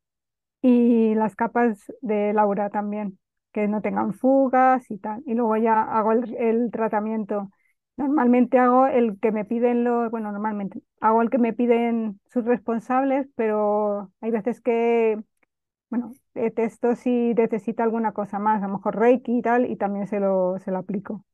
Y 0.65 1.15
las 1.15 1.37
capas 1.37 1.93
de 2.01 2.33
Laura 2.33 2.71
también, 2.71 3.19
que 3.53 3.69
no 3.69 3.83
tengan 3.83 4.15
fugas 4.15 4.91
y 4.91 4.99
tal. 4.99 5.23
Y 5.27 5.35
luego 5.35 5.59
ya 5.59 5.83
hago 5.83 6.13
el, 6.13 6.71
tratamiento. 6.73 7.51
Normalmente 7.99 8.59
hago 8.59 8.87
el 8.87 9.19
que 9.21 9.31
me 9.31 9.45
piden 9.45 9.85
los, 9.85 10.11
bueno, 10.11 10.33
normalmente 10.33 10.81
hago 11.01 11.21
el 11.23 11.29
que 11.31 11.37
me 11.39 11.53
piden 11.53 12.19
sus 12.33 12.47
responsables, 12.47 13.29
pero 13.37 14.11
hay 14.23 14.31
veces 14.31 14.61
que, 14.63 15.23
bueno, 15.91 16.13
testo 16.57 16.97
si 16.97 17.35
necesita 17.35 17.85
alguna 17.85 18.13
cosa 18.13 18.39
más, 18.39 18.63
a 18.63 18.69
lo 18.69 18.75
mejor 18.75 18.97
Reiki 18.99 19.39
y 19.39 19.43
tal, 19.43 19.71
y 19.71 19.77
también 19.77 20.07
se 20.09 20.21
lo, 20.21 20.59
se 20.61 20.71
lo 20.71 20.79
aplico. 20.79 21.25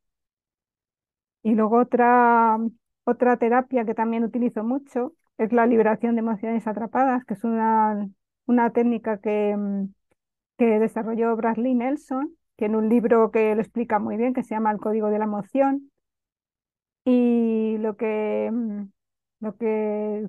Y 1.42 1.54
luego 1.54 1.78
otra, 1.78 2.58
otra 3.04 3.36
terapia 3.38 3.84
que 3.84 3.94
también 3.94 4.24
utilizo 4.24 4.64
mucho 4.64 5.14
es 5.38 5.52
la 5.52 5.66
liberación 5.66 6.14
de 6.16 6.20
emociones 6.20 6.66
atrapadas, 6.66 7.24
que 7.24 7.34
es 7.34 7.44
una, 7.44 8.08
una 8.50 8.72
técnica 8.72 9.18
que, 9.20 9.56
mm, 9.56 9.86
que 10.58 10.66
desarrolló 10.80 11.36
Bradley 11.36 11.74
Nelson, 11.74 12.36
tiene 12.56 12.76
un 12.78 12.88
libro 12.90 13.30
que 13.32 13.54
lo 13.56 13.62
explica 13.62 13.98
muy 14.00 14.16
bien, 14.18 14.34
que 14.34 14.42
se 14.44 14.54
llama 14.56 14.72
El 14.72 14.78
Código 14.80 15.08
de 15.10 15.18
la 15.20 15.24
Emoción. 15.26 15.90
Y 17.04 17.76
lo 17.78 17.96
que, 17.96 18.50
mm, 18.52 18.90
lo 19.40 19.56
que 19.56 20.28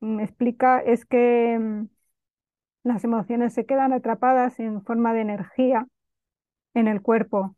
mm, 0.00 0.20
explica 0.20 0.80
es 0.80 1.04
que 1.06 1.86
las 2.84 3.04
emociones 3.04 3.54
se 3.54 3.66
quedan 3.66 3.92
atrapadas 3.92 4.58
en 4.60 4.82
forma 4.84 5.14
de 5.14 5.20
energía 5.22 5.86
en 6.74 6.88
el 6.88 7.02
cuerpo. 7.02 7.56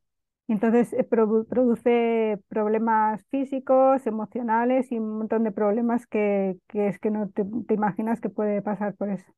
Entonces 0.48 0.92
eh, 0.94 1.08
produ- 1.08 1.46
produce 1.48 2.40
problemas 2.48 3.24
físicos, 3.30 4.06
emocionales 4.06 4.92
y 4.92 4.98
un 4.98 5.18
montón 5.18 5.44
de 5.44 5.52
problemas 5.52 6.06
que, 6.08 6.58
que 6.68 6.88
es 6.88 6.98
que 7.00 7.10
no 7.10 7.30
te 7.30 7.74
imaginas 7.74 8.20
que 8.20 8.30
puede 8.30 8.62
pasar 8.62 8.94
por 8.96 9.10
eso. 9.10 9.32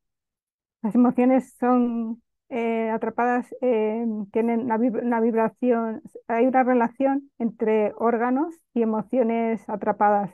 Las 0.87 0.95
emociones 0.95 1.53
son 1.59 2.23
eh, 2.49 2.91
atrapadas, 2.91 3.47
eh, 3.61 4.07
tienen 4.33 4.61
una, 4.61 4.79
vib- 4.79 5.03
una 5.03 5.21
vibración, 5.21 6.01
hay 6.29 6.47
una 6.47 6.63
relación 6.63 7.29
entre 7.39 7.93
órganos 7.97 8.55
y 8.73 8.83
emociones 8.83 9.69
atrapadas. 9.69 10.31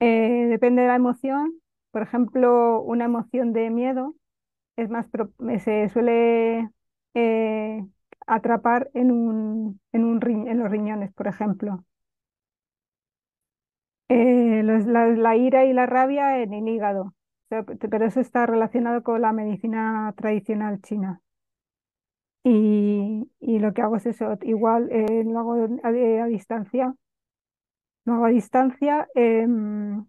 Eh, 0.00 0.46
depende 0.48 0.82
de 0.82 0.88
la 0.88 0.96
emoción, 0.96 1.60
por 1.90 2.02
ejemplo, 2.02 2.80
una 2.82 3.04
emoción 3.04 3.52
de 3.52 3.68
miedo 3.70 4.14
es 4.76 4.90
más, 4.90 5.06
eh, 5.50 5.60
se 5.60 5.88
suele 5.90 6.70
atrapar 8.26 8.90
en 8.94 9.10
un, 9.12 9.80
en 9.92 10.04
un 10.04 10.20
ri- 10.22 10.48
en 10.50 10.58
los 10.58 10.70
riñones, 10.70 11.12
por 11.12 11.26
ejemplo. 11.28 11.84
La, 14.08 15.36
ira 15.36 15.64
y 15.64 15.72
la 15.72 15.86
rabia 15.86 16.42
en 16.42 16.52
el 16.52 16.68
hígado, 16.68 17.14
pero 17.90 18.06
eso 18.06 18.20
está 18.20 18.46
relacionado 18.46 19.02
con 19.02 19.20
la 19.22 19.32
medicina 19.32 20.12
tradicional 20.16 20.80
china. 20.82 21.20
Y, 22.44 23.30
y 23.40 23.58
lo 23.58 23.72
que 23.74 23.82
hago 23.82 23.96
es 23.96 24.06
eso, 24.06 24.38
igual 24.42 24.88
eh, 24.90 25.24
lo 25.24 25.38
hago 25.40 25.54
a, 25.82 25.88
a 25.88 26.26
distancia, 26.26 26.94
lo 28.04 28.14
hago 28.14 28.24
a 28.26 28.28
distancia, 28.30 29.08
em, 29.14 30.04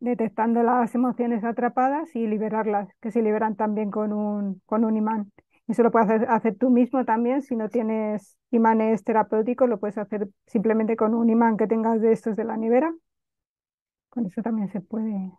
detectando 0.00 0.62
las 0.62 0.94
emociones 0.94 1.44
atrapadas 1.44 2.14
y 2.16 2.26
liberarlas, 2.26 2.88
que 3.00 3.10
se 3.12 3.22
liberan 3.22 3.56
también 3.56 3.90
con 3.92 4.12
un, 4.12 4.62
con 4.66 4.84
un 4.84 4.96
imán. 4.96 5.32
Eso 5.68 5.82
lo 5.82 5.90
puedes 5.92 6.10
hacer, 6.10 6.28
hacer 6.30 6.56
tú 6.58 6.70
mismo 6.70 7.04
también, 7.04 7.42
si 7.42 7.56
no 7.56 7.68
tienes 7.70 8.38
imanes 8.50 9.04
terapéuticos, 9.04 9.68
lo 9.68 9.80
puedes 9.80 9.98
hacer 9.98 10.28
simplemente 10.46 10.96
con 10.96 11.14
un 11.14 11.30
imán 11.30 11.56
que 11.56 11.66
tengas 11.68 12.00
de 12.00 12.12
estos 12.12 12.36
de 12.36 12.44
la 12.44 12.56
nevera. 12.56 12.94
Con 14.10 14.26
eso 14.26 14.42
también 14.42 14.68
se 14.70 14.80
puede. 14.80 15.32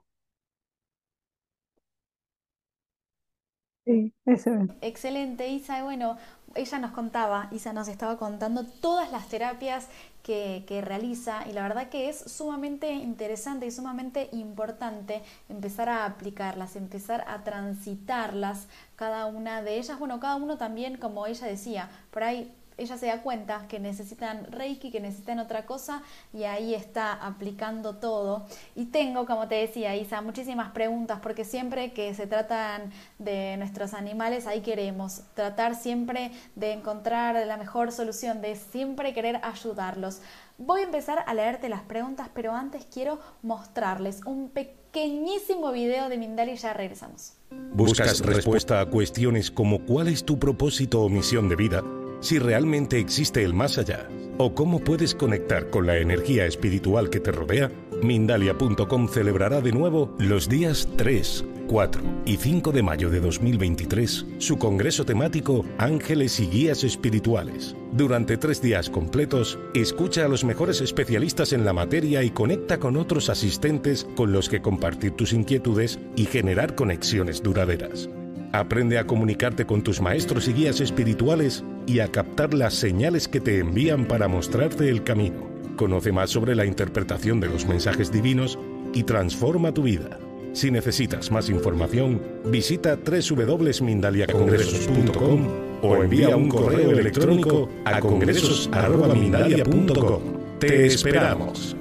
Sí, 3.85 4.13
eso 4.25 4.53
es. 4.55 4.69
Excelente, 4.81 5.47
Isa. 5.49 5.83
Bueno, 5.83 6.17
ella 6.55 6.79
nos 6.79 6.91
contaba, 6.91 7.49
Isa 7.51 7.73
nos 7.73 7.87
estaba 7.87 8.17
contando 8.17 8.63
todas 8.65 9.11
las 9.11 9.27
terapias 9.27 9.87
que, 10.23 10.63
que, 10.67 10.81
realiza 10.81 11.45
y 11.49 11.51
la 11.53 11.63
verdad 11.63 11.89
que 11.89 12.07
es 12.09 12.17
sumamente 12.17 12.93
interesante 12.93 13.65
y 13.65 13.71
sumamente 13.71 14.29
importante 14.31 15.21
empezar 15.49 15.89
a 15.89 16.05
aplicarlas, 16.05 16.75
empezar 16.77 17.25
a 17.27 17.43
transitarlas, 17.43 18.67
cada 18.95 19.25
una 19.25 19.61
de 19.61 19.77
ellas. 19.79 19.99
Bueno, 19.99 20.19
cada 20.19 20.35
uno 20.37 20.57
también, 20.57 20.97
como 20.97 21.25
ella 21.27 21.47
decía, 21.47 21.89
por 22.11 22.23
ahí 22.23 22.53
ella 22.77 22.97
se 22.97 23.07
da 23.07 23.21
cuenta 23.21 23.65
que 23.67 23.79
necesitan 23.79 24.51
Reiki, 24.51 24.91
que 24.91 24.99
necesitan 24.99 25.39
otra 25.39 25.65
cosa 25.65 26.03
y 26.33 26.43
ahí 26.43 26.73
está 26.73 27.13
aplicando 27.13 27.95
todo. 27.95 28.45
Y 28.75 28.85
tengo, 28.85 29.25
como 29.25 29.47
te 29.47 29.55
decía 29.55 29.95
Isa, 29.95 30.21
muchísimas 30.21 30.71
preguntas 30.71 31.19
porque 31.21 31.45
siempre 31.45 31.93
que 31.93 32.13
se 32.13 32.27
tratan 32.27 32.91
de 33.19 33.57
nuestros 33.57 33.93
animales, 33.93 34.47
ahí 34.47 34.61
queremos 34.61 35.21
tratar 35.33 35.75
siempre 35.75 36.31
de 36.55 36.73
encontrar 36.73 37.45
la 37.45 37.57
mejor 37.57 37.91
solución, 37.91 38.41
de 38.41 38.55
siempre 38.55 39.13
querer 39.13 39.39
ayudarlos. 39.43 40.21
Voy 40.57 40.81
a 40.81 40.83
empezar 40.83 41.23
a 41.25 41.33
leerte 41.33 41.67
las 41.67 41.81
preguntas, 41.81 42.29
pero 42.33 42.53
antes 42.53 42.85
quiero 42.85 43.19
mostrarles 43.41 44.21
un 44.25 44.49
pequeñísimo 44.49 45.71
video 45.71 46.09
de 46.09 46.17
Mindal 46.17 46.49
y 46.49 46.55
ya 46.55 46.73
regresamos. 46.73 47.33
¿Buscas 47.73 48.19
respuesta 48.19 48.79
a 48.79 48.85
cuestiones 48.85 49.49
como 49.49 49.83
cuál 49.85 50.07
es 50.07 50.23
tu 50.23 50.37
propósito 50.37 51.01
o 51.01 51.09
misión 51.09 51.49
de 51.49 51.55
vida? 51.55 51.83
Si 52.23 52.39
realmente 52.39 52.99
existe 52.99 53.43
el 53.43 53.53
más 53.53 53.77
allá 53.77 54.07
o 54.37 54.55
cómo 54.55 54.79
puedes 54.79 55.13
conectar 55.13 55.69
con 55.69 55.85
la 55.85 55.97
energía 55.97 56.45
espiritual 56.45 57.09
que 57.09 57.19
te 57.19 57.31
rodea, 57.31 57.69
Mindalia.com 58.01 59.07
celebrará 59.07 59.61
de 59.61 59.73
nuevo 59.73 60.15
los 60.17 60.49
días 60.49 60.87
3, 60.95 61.45
4 61.67 62.01
y 62.25 62.37
5 62.37 62.71
de 62.71 62.81
mayo 62.81 63.09
de 63.09 63.19
2023 63.19 64.25
su 64.39 64.57
congreso 64.57 65.05
temático 65.05 65.65
Ángeles 65.77 66.39
y 66.39 66.47
Guías 66.47 66.83
Espirituales. 66.85 67.75
Durante 67.91 68.37
tres 68.37 68.61
días 68.61 68.89
completos, 68.89 69.59
escucha 69.73 70.25
a 70.25 70.29
los 70.29 70.45
mejores 70.45 70.79
especialistas 70.79 71.51
en 71.51 71.65
la 71.65 71.73
materia 71.73 72.23
y 72.23 72.31
conecta 72.31 72.79
con 72.79 72.95
otros 72.95 73.29
asistentes 73.29 74.07
con 74.15 74.31
los 74.31 74.47
que 74.47 74.61
compartir 74.61 75.11
tus 75.11 75.33
inquietudes 75.33 75.99
y 76.15 76.25
generar 76.25 76.73
conexiones 76.73 77.43
duraderas. 77.43 78.09
Aprende 78.53 78.97
a 78.99 79.07
comunicarte 79.07 79.65
con 79.65 79.81
tus 79.81 79.99
maestros 79.99 80.47
y 80.47 80.53
guías 80.53 80.79
espirituales 80.79 81.63
y 81.87 81.99
a 81.99 82.09
captar 82.09 82.53
las 82.53 82.75
señales 82.75 83.27
que 83.27 83.39
te 83.39 83.57
envían 83.57 84.05
para 84.05 84.27
mostrarte 84.27 84.89
el 84.89 85.03
camino. 85.03 85.49
Conoce 85.75 86.11
más 86.11 86.29
sobre 86.29 86.53
la 86.53 86.63
interpretación 86.63 87.39
de 87.39 87.49
los 87.49 87.65
mensajes 87.65 88.11
divinos 88.11 88.59
y 88.93 89.05
transforma 89.05 89.73
tu 89.73 89.81
vida. 89.81 90.19
Si 90.53 90.69
necesitas 90.69 91.31
más 91.31 91.49
información, 91.49 92.21
visita 92.45 92.95
www.mindaliacongresos.com 92.95 95.47
o 95.81 96.03
envía 96.03 96.37
un 96.37 96.47
correo 96.47 96.91
electrónico 96.91 97.67
a 97.85 97.99
congresos.mindalia.com. 97.99 100.21
Te 100.59 100.85
esperamos. 100.85 101.75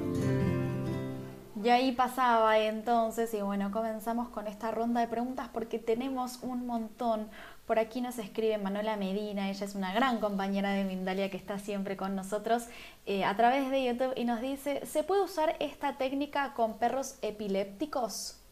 Y 1.63 1.69
ahí 1.69 1.93
pasaba 1.93 2.57
entonces, 2.59 3.33
y 3.33 3.41
bueno, 3.41 3.71
comenzamos 3.71 4.27
con 4.27 4.47
esta 4.47 4.71
ronda 4.71 4.99
de 4.99 5.07
preguntas 5.07 5.47
porque 5.47 5.79
tenemos 5.79 6.43
un 6.43 6.67
montón. 6.67 7.29
Por 7.65 7.79
aquí 7.79 8.01
nos 8.01 8.19
escribe 8.19 8.57
Manuela 8.57 8.97
Medina, 8.97 9.49
ella 9.49 9.65
es 9.65 9.73
una 9.73 9.93
gran 9.93 10.19
compañera 10.19 10.71
de 10.71 10.83
Mindalia 10.83 11.31
que 11.31 11.37
está 11.37 11.59
siempre 11.59 11.95
con 11.95 12.17
nosotros 12.17 12.67
eh, 13.05 13.23
a 13.23 13.37
través 13.37 13.71
de 13.71 13.85
YouTube 13.85 14.11
y 14.17 14.25
nos 14.25 14.41
dice, 14.41 14.85
¿se 14.85 15.03
puede 15.05 15.23
usar 15.23 15.55
esta 15.61 15.97
técnica 15.97 16.53
con 16.53 16.79
perros 16.79 17.17
epilépticos? 17.21 18.43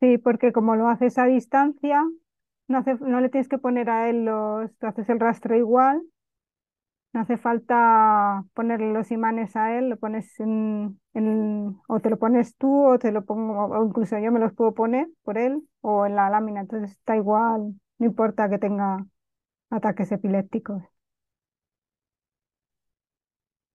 Sí, 0.00 0.18
porque 0.18 0.52
como 0.52 0.76
lo 0.76 0.86
haces 0.86 1.18
a 1.18 1.24
distancia, 1.24 2.04
no, 2.68 2.84
no 3.00 3.20
le 3.20 3.28
tienes 3.28 3.48
que 3.48 3.58
poner 3.58 3.90
a 3.90 4.08
él 4.08 4.24
los, 4.24 4.70
haces 4.84 5.08
el 5.08 5.18
rastro 5.18 5.56
igual 5.56 6.00
no 7.12 7.20
hace 7.20 7.36
falta 7.36 8.44
ponerle 8.54 8.92
los 8.92 9.10
imanes 9.10 9.56
a 9.56 9.78
él, 9.78 9.90
lo 9.90 9.96
pones 9.96 10.38
en, 10.40 11.00
o 11.88 12.00
te 12.00 12.10
lo 12.10 12.18
pones 12.18 12.56
tú 12.56 12.86
o 12.86 12.98
te 12.98 13.12
lo 13.12 13.24
pongo, 13.24 13.64
o 13.66 13.84
incluso 13.86 14.18
yo 14.18 14.32
me 14.32 14.40
los 14.40 14.52
puedo 14.54 14.74
poner 14.74 15.08
por 15.22 15.38
él 15.38 15.62
o 15.80 16.06
en 16.06 16.16
la 16.16 16.30
lámina, 16.30 16.60
entonces 16.60 16.92
está 16.92 17.16
igual, 17.16 17.74
no 17.98 18.06
importa 18.06 18.48
que 18.48 18.58
tenga 18.58 19.06
ataques 19.70 20.12
epilépticos. 20.12 20.82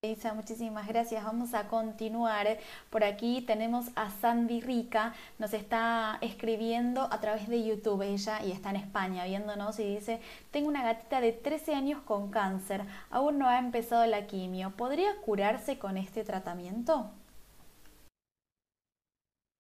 Isa, 0.03 0.33
muchísimas 0.33 0.87
gracias. 0.87 1.23
Vamos 1.23 1.53
a 1.53 1.67
continuar. 1.69 2.57
Por 2.89 3.03
aquí 3.05 3.41
tenemos 3.41 3.89
a 3.95 4.09
Sandy 4.11 4.59
Rica, 4.61 5.13
nos 5.39 5.53
está 5.53 6.17
escribiendo 6.21 7.07
a 7.11 7.19
través 7.21 7.47
de 7.47 7.63
YouTube 7.63 8.01
ella 8.01 8.43
y 8.43 8.51
está 8.51 8.69
en 8.71 8.75
España 8.75 9.23
viéndonos 9.25 9.79
y 9.79 9.95
dice, 9.95 10.19
tengo 10.51 10.67
una 10.67 10.83
gatita 10.83 11.21
de 11.21 11.31
13 11.31 11.73
años 11.73 12.01
con 12.01 12.31
cáncer, 12.31 12.81
aún 13.09 13.39
no 13.39 13.47
ha 13.47 13.57
empezado 13.59 14.05
la 14.05 14.27
quimio, 14.27 14.71
¿podría 14.75 15.15
curarse 15.21 15.79
con 15.79 15.95
este 15.97 16.23
tratamiento? 16.25 17.11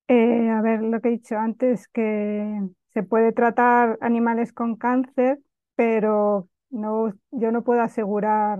Eh, 0.07 0.49
a 0.49 0.61
ver, 0.61 0.81
lo 0.83 0.99
que 1.01 1.09
he 1.09 1.11
dicho 1.11 1.37
antes, 1.37 1.87
que 1.87 2.59
se 2.93 3.03
puede 3.03 3.31
tratar 3.31 3.97
animales 4.01 4.51
con 4.53 4.75
cáncer, 4.75 5.39
pero 5.75 6.49
no, 6.69 7.13
yo 7.31 7.51
no 7.51 7.63
puedo 7.63 7.81
asegurar 7.81 8.59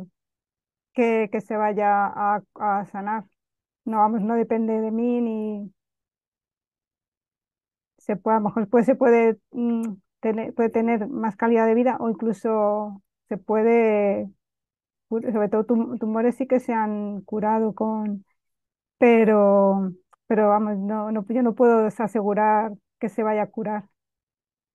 que, 0.94 1.30
que 1.32 1.42
se 1.42 1.58
vaya 1.58 2.08
a, 2.08 2.44
a, 2.56 2.86
sanar. 2.88 3.26
No, 3.86 3.98
vamos, 4.00 4.22
no 4.22 4.36
depende 4.36 4.82
de 4.82 4.92
mí 4.92 5.22
ni 5.22 5.74
se 7.98 8.16
puede, 8.16 8.38
a 8.38 8.40
lo 8.40 8.46
mejor 8.48 8.70
pues, 8.70 8.86
se 8.86 8.96
puede, 8.96 9.38
mm, 9.52 9.96
tener, 10.20 10.54
puede 10.54 10.70
tener 10.70 11.08
más 11.08 11.36
calidad 11.36 11.66
de 11.68 11.74
vida 11.76 11.98
o 12.00 12.10
incluso 12.10 13.02
se 13.30 13.38
puede, 13.38 14.30
sobre 15.10 15.50
todo 15.50 15.66
tumores 15.66 16.36
sí 16.36 16.48
que 16.48 16.60
se 16.60 16.74
han 16.74 17.22
curado 17.22 17.74
con, 17.76 18.26
pero, 18.98 19.94
pero 20.28 20.50
vamos, 20.50 20.78
no, 20.78 21.12
no, 21.12 21.26
yo 21.30 21.44
no 21.44 21.56
puedo 21.56 21.88
asegurar 21.88 22.74
que 23.00 23.10
se 23.10 23.24
vaya 23.24 23.44
a 23.44 23.48
curar. 23.52 23.90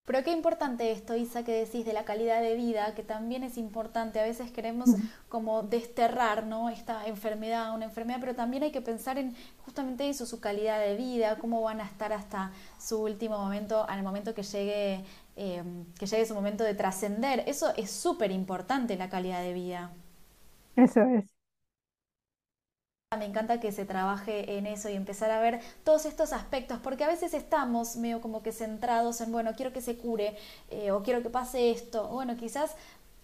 Pero 0.05 0.25
qué 0.25 0.31
importante 0.33 0.91
esto, 0.91 1.15
Isa, 1.17 1.45
que 1.45 1.53
decís 1.53 1.85
de 1.85 1.93
la 1.93 2.05
calidad 2.07 2.41
de 2.41 2.55
vida, 2.57 2.95
que 2.95 3.03
también 3.03 3.45
es 3.45 3.59
importante. 3.59 4.19
A 4.19 4.25
veces 4.25 4.51
queremos 4.51 4.97
como 5.29 5.63
desterrar 5.63 6.47
¿no? 6.47 6.71
esta 6.71 7.07
enfermedad, 7.07 7.75
una 7.75 7.85
enfermedad, 7.85 8.19
pero 8.21 8.35
también 8.35 8.63
hay 8.63 8.73
que 8.73 8.81
pensar 8.81 9.19
en 9.19 9.37
justamente 9.67 10.09
eso, 10.09 10.25
su 10.25 10.41
calidad 10.41 10.81
de 10.81 10.97
vida, 10.97 11.37
cómo 11.39 11.61
van 11.63 11.81
a 11.83 11.85
estar 11.85 12.13
hasta 12.15 12.53
su 12.79 13.03
último 13.03 13.39
momento, 13.39 13.85
al 13.87 14.03
momento 14.03 14.33
que 14.35 14.43
llegue, 14.43 15.05
eh, 15.37 15.63
que 15.99 16.07
llegue 16.07 16.25
su 16.27 16.35
momento 16.35 16.65
de 16.65 16.75
trascender. 16.75 17.45
Eso 17.47 17.75
es 17.77 17.91
súper 17.91 18.31
importante, 18.31 18.97
la 18.97 19.11
calidad 19.11 19.43
de 19.43 19.53
vida. 19.53 19.91
Eso 20.77 21.03
es. 21.03 21.38
Me 23.17 23.25
encanta 23.25 23.59
que 23.59 23.73
se 23.73 23.87
trabaje 23.87 24.59
en 24.59 24.67
eso 24.67 24.91
y 24.91 24.95
empezar 24.95 25.31
a 25.31 25.41
ver 25.41 25.61
todos 25.83 26.05
estos 26.05 26.35
aspectos, 26.35 26.79
porque 26.83 27.05
a 27.05 27.09
veces 27.09 27.33
estamos 27.33 27.97
medio 27.97 28.21
como 28.21 28.43
que 28.43 28.53
centrados 28.53 29.23
en, 29.23 29.33
bueno, 29.33 29.55
quiero 29.57 29.73
que 29.73 29.81
se 29.81 29.97
cure 29.97 30.37
eh, 30.71 30.91
o 30.91 31.03
quiero 31.03 31.23
que 31.23 31.31
pase 31.31 31.71
esto. 31.71 32.07
Bueno, 32.09 32.37
quizás, 32.37 32.77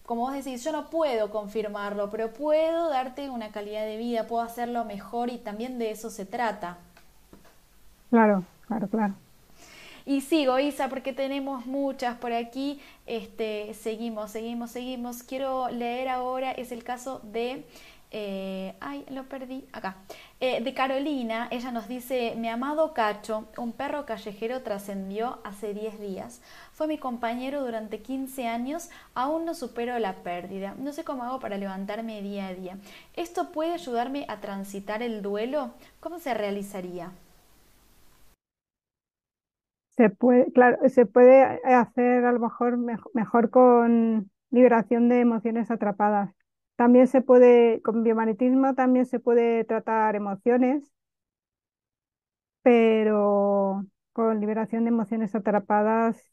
como 0.07 0.23
vos 0.23 0.33
decís, 0.33 0.65
yo 0.65 0.73
no 0.73 0.89
puedo 0.89 1.31
confirmarlo, 1.31 2.09
pero 2.09 2.33
puedo 2.33 2.89
darte 2.89 3.29
una 3.29 3.51
calidad 3.51 3.85
de 3.85 3.99
vida, 3.99 4.27
puedo 4.27 4.43
hacerlo 4.43 4.87
mejor 4.87 5.29
y 5.29 5.37
también 5.37 5.79
de 5.79 5.91
eso 5.91 6.09
se 6.09 6.25
trata. 6.25 6.79
Claro, 8.09 8.43
claro, 8.67 8.89
claro. 8.89 9.15
Y 10.07 10.23
sigo, 10.23 10.59
Isa, 10.59 10.89
porque 10.89 11.13
tenemos 11.13 11.67
muchas 11.67 12.17
por 12.17 12.33
aquí. 12.33 12.81
Este, 13.05 13.75
seguimos, 13.75 14.31
seguimos, 14.31 14.71
seguimos. 14.71 15.23
Quiero 15.23 15.69
leer 15.69 16.09
ahora, 16.09 16.53
es 16.53 16.73
el 16.73 16.85
caso 16.85 17.21
de 17.23 17.67
eh, 18.17 18.77
ay, 18.81 19.05
lo 19.11 19.25
perdí, 19.25 19.67
acá, 19.73 19.97
eh, 20.39 20.63
de 20.63 20.73
Carolina, 20.73 21.49
ella 21.51 21.73
nos 21.73 21.89
dice, 21.89 22.35
mi 22.37 22.49
amado 22.49 22.95
Cacho, 22.95 23.49
un 23.57 23.73
perro 23.73 24.07
callejero 24.07 24.63
trascendió 24.63 25.41
hace 25.43 25.75
10 25.75 25.99
días. 25.99 26.41
Fue 26.73 26.87
mi 26.87 26.97
compañero 26.97 27.65
durante 27.65 28.03
15 28.03 28.47
años, 28.47 28.89
aún 29.17 29.45
no 29.45 29.53
supero 29.53 29.99
la 29.99 30.13
pérdida. 30.23 30.77
No 30.79 30.93
sé 30.93 31.03
cómo 31.03 31.25
hago 31.25 31.41
para 31.41 31.59
levantarme 31.59 32.23
día 32.23 32.47
a 32.47 32.55
día. 32.55 32.79
¿Esto 33.17 33.51
puede 33.51 33.73
ayudarme 33.73 34.27
a 34.29 34.41
transitar 34.41 35.03
el 35.03 35.21
duelo? 35.21 35.71
¿Cómo 35.99 36.21
se 36.21 36.35
realizaría? 36.35 37.11
Se 39.97 40.09
puede, 40.09 40.53
claro, 40.53 40.89
se 40.89 41.05
puede 41.05 41.43
hacer 41.65 42.25
a 42.25 42.31
lo 42.31 42.39
mejor 42.39 42.77
mejor 43.13 43.51
con 43.51 44.31
liberación 44.53 45.09
de 45.09 45.19
emociones 45.19 45.73
atrapadas 45.73 46.31
también 46.77 47.07
se 47.09 47.21
puede, 47.23 47.83
con 47.83 48.03
biomagnetismo 48.05 48.75
también 48.75 49.07
se 49.07 49.21
puede 49.21 49.65
tratar 49.65 50.17
emociones, 50.17 50.93
pero 52.63 53.87
con 54.13 54.41
liberación 54.41 54.85
de 54.85 54.91
emociones 54.91 55.35
atrapadas 55.35 56.33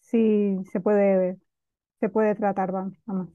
sí 0.00 0.58
se 0.72 0.80
puede, 0.80 1.38
se 2.00 2.08
puede 2.08 2.34
tratar, 2.34 2.72
vamos. 2.72 3.28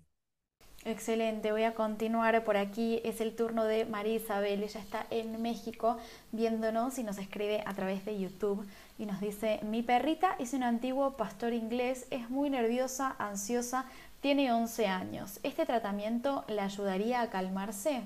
Excelente, 0.87 1.51
voy 1.51 1.63
a 1.63 1.73
continuar 1.73 2.43
por 2.43 2.57
aquí. 2.57 3.01
Es 3.03 3.19
el 3.19 3.35
turno 3.35 3.63
de 3.63 3.85
María 3.85 4.15
Isabel. 4.15 4.61
Ella 4.63 4.79
está 4.79 5.07
en 5.09 5.41
México 5.41 5.97
viéndonos 6.31 6.99
y 6.99 7.03
nos 7.03 7.17
escribe 7.17 7.63
a 7.65 7.73
través 7.73 8.05
de 8.05 8.19
YouTube 8.19 8.63
y 8.99 9.07
nos 9.07 9.19
dice, 9.19 9.59
mi 9.63 9.81
perrita 9.81 10.35
es 10.37 10.53
un 10.53 10.61
antiguo 10.61 11.17
pastor 11.17 11.53
inglés, 11.53 12.05
es 12.11 12.29
muy 12.29 12.51
nerviosa, 12.51 13.15
ansiosa, 13.17 13.85
tiene 14.25 14.51
11 14.51 14.87
años. 14.87 15.39
¿Este 15.43 15.67
tratamiento 15.67 16.45
le 16.47 16.59
ayudaría 16.59 17.21
a 17.21 17.29
calmarse? 17.29 18.01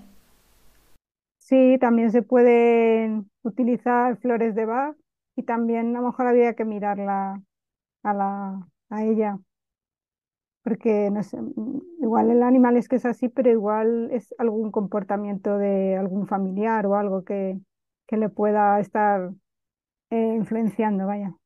Sí, 1.37 1.77
también 1.79 2.11
se 2.11 2.21
pueden 2.23 3.31
utilizar 3.41 4.17
flores 4.17 4.53
de 4.53 4.65
Bach 4.65 4.97
y 5.37 5.43
también 5.43 5.95
a 5.95 6.01
lo 6.01 6.07
mejor 6.07 6.27
había 6.27 6.55
que 6.55 6.65
mirarla 6.65 7.41
a, 8.03 8.13
la, 8.13 8.67
a 8.89 9.03
ella 9.05 9.39
porque 10.61 11.09
no 11.09 11.23
sé, 11.23 11.37
igual 12.01 12.31
el 12.31 12.43
animal 12.43 12.75
es 12.75 12.89
que 12.89 12.97
es 12.97 13.05
así, 13.05 13.29
pero 13.29 13.49
igual 13.49 14.09
es 14.11 14.35
algún 14.39 14.71
comportamiento 14.71 15.57
de 15.57 15.95
algún 15.95 16.27
familiar 16.27 16.85
o 16.85 16.95
algo 16.95 17.23
que, 17.23 17.61
que 18.07 18.17
le 18.17 18.27
pueda 18.27 18.77
estar 18.81 19.31
eh, 20.09 20.33
influenciando, 20.35 21.07
vaya. 21.07 21.38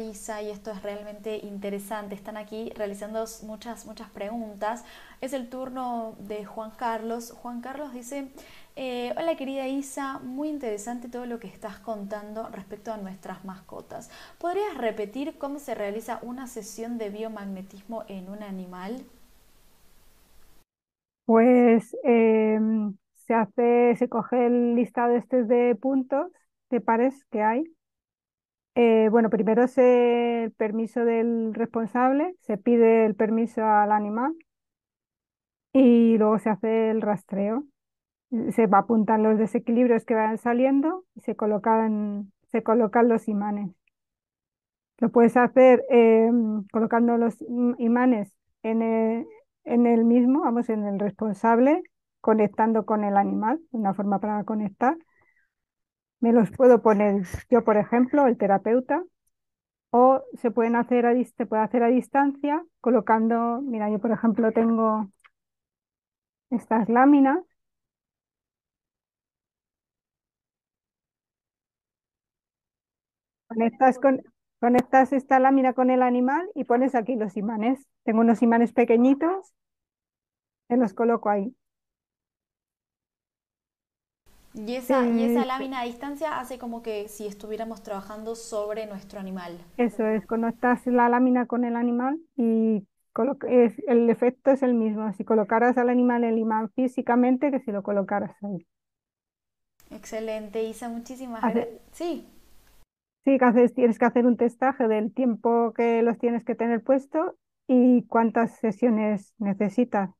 Y 0.00 0.50
esto 0.50 0.70
es 0.70 0.82
realmente 0.82 1.36
interesante. 1.36 2.14
Están 2.14 2.38
aquí 2.38 2.72
realizando 2.74 3.22
muchas, 3.42 3.84
muchas 3.84 4.08
preguntas. 4.08 4.84
Es 5.20 5.34
el 5.34 5.50
turno 5.50 6.14
de 6.18 6.46
Juan 6.46 6.70
Carlos. 6.70 7.32
Juan 7.32 7.60
Carlos 7.60 7.92
dice, 7.92 8.28
eh, 8.76 9.12
hola 9.18 9.36
querida 9.36 9.68
Isa, 9.68 10.18
muy 10.20 10.48
interesante 10.48 11.10
todo 11.10 11.26
lo 11.26 11.38
que 11.38 11.48
estás 11.48 11.78
contando 11.80 12.48
respecto 12.48 12.92
a 12.92 12.96
nuestras 12.96 13.44
mascotas. 13.44 14.10
¿Podrías 14.38 14.78
repetir 14.78 15.36
cómo 15.36 15.58
se 15.58 15.74
realiza 15.74 16.18
una 16.22 16.46
sesión 16.46 16.96
de 16.96 17.10
biomagnetismo 17.10 18.04
en 18.08 18.30
un 18.30 18.42
animal? 18.42 19.04
Pues 21.26 21.94
em, 22.04 22.96
se 23.16 23.34
hace, 23.34 23.94
se 23.96 24.08
coge 24.08 24.46
el 24.46 24.74
listado 24.76 25.14
este 25.14 25.44
de 25.44 25.74
puntos, 25.74 26.32
de 26.70 26.80
pares 26.80 27.24
que 27.26 27.42
hay. 27.42 27.64
Eh, 28.74 29.08
bueno, 29.10 29.30
primero 29.30 29.64
es 29.64 29.76
el 29.78 30.52
permiso 30.52 31.04
del 31.04 31.54
responsable, 31.54 32.34
se 32.40 32.56
pide 32.56 33.04
el 33.04 33.14
permiso 33.14 33.64
al 33.64 33.92
animal 33.92 34.34
y 35.72 36.16
luego 36.18 36.38
se 36.38 36.50
hace 36.50 36.90
el 36.90 37.02
rastreo 37.02 37.64
se 38.52 38.68
apuntan 38.72 39.22
los 39.22 39.38
desequilibrios 39.38 40.04
que 40.04 40.14
van 40.14 40.38
saliendo 40.38 41.04
y 41.14 41.20
se 41.20 41.36
colocan, 41.36 42.32
se 42.50 42.62
colocan 42.62 43.08
los 43.08 43.28
imanes. 43.28 43.70
Lo 44.98 45.10
puedes 45.10 45.36
hacer 45.36 45.84
em, 45.88 46.64
colocando 46.72 47.16
los 47.16 47.42
imanes 47.78 48.32
en 48.62 48.82
el, 48.82 49.26
en 49.64 49.86
el 49.86 50.04
mismo, 50.04 50.42
vamos, 50.42 50.68
en 50.68 50.84
el 50.86 50.98
responsable, 50.98 51.82
conectando 52.20 52.84
con 52.84 53.04
el 53.04 53.16
animal, 53.16 53.60
una 53.72 53.94
forma 53.94 54.20
para 54.20 54.44
conectar. 54.44 54.96
Me 56.20 56.32
los 56.32 56.50
puedo 56.50 56.82
poner 56.82 57.24
yo, 57.50 57.64
por 57.64 57.76
ejemplo, 57.76 58.26
el 58.26 58.36
terapeuta, 58.38 59.04
o 59.90 60.22
se 60.40 60.50
pueden 60.52 60.76
hacer 60.76 61.06
a, 61.06 61.14
se 61.24 61.46
puede 61.46 61.62
hacer 61.62 61.82
a 61.84 61.88
distancia 61.88 62.64
colocando, 62.80 63.60
mira, 63.62 63.90
yo 63.90 63.98
por 64.00 64.12
ejemplo 64.12 64.52
tengo 64.52 65.10
estas 66.50 66.88
láminas 66.88 67.44
Conectas, 73.48 73.98
con, 73.98 74.22
esta 75.12 75.38
lámina 75.40 75.74
con 75.74 75.90
el 75.90 76.02
animal 76.02 76.48
y 76.54 76.64
pones 76.64 76.94
aquí 76.94 77.16
los 77.16 77.36
imanes. 77.36 77.86
Tengo 78.04 78.20
unos 78.22 78.42
imanes 78.42 78.72
pequeñitos, 78.72 79.52
y 80.70 80.76
los 80.76 80.94
coloco 80.94 81.28
ahí. 81.28 81.54
Y 84.66 84.74
esa, 84.74 85.06
y 85.06 85.24
esa 85.24 85.46
lámina 85.46 85.80
a 85.80 85.84
distancia 85.84 86.38
hace 86.38 86.58
como 86.58 86.82
que 86.82 87.08
si 87.08 87.26
estuviéramos 87.26 87.82
trabajando 87.82 88.34
sobre 88.34 88.86
nuestro 88.86 89.18
animal. 89.20 89.58
Eso 89.76 90.06
es, 90.06 90.26
conectas 90.26 90.86
la 90.86 91.08
lámina 91.08 91.46
con 91.46 91.64
el 91.64 91.76
animal 91.76 92.18
y 92.36 92.86
es, 93.48 93.74
el 93.86 94.08
efecto 94.10 94.50
es 94.50 94.62
el 94.62 94.74
mismo. 94.74 95.12
Si 95.14 95.24
colocaras 95.24 95.78
al 95.78 95.88
animal 95.88 96.24
el 96.24 96.38
imán 96.38 96.70
físicamente 96.70 97.50
que 97.50 97.60
si 97.60 97.72
lo 97.72 97.82
colocaras 97.82 98.36
ahí. 98.42 98.66
Excelente, 99.90 100.62
Isa, 100.62 100.88
muchísimas 100.88 101.42
gracias. 101.42 101.68
Sí. 101.92 102.26
Sí, 103.24 103.38
que 103.38 103.44
haces, 103.44 103.74
tienes 103.74 103.98
que 103.98 104.04
hacer 104.04 104.26
un 104.26 104.36
testaje 104.36 104.88
del 104.88 105.12
tiempo 105.12 105.72
que 105.74 106.02
los 106.02 106.18
tienes 106.18 106.44
que 106.44 106.54
tener 106.54 106.82
puesto 106.82 107.36
y 107.66 108.04
cuántas 108.06 108.56
sesiones 108.58 109.34
necesitas. 109.38 110.10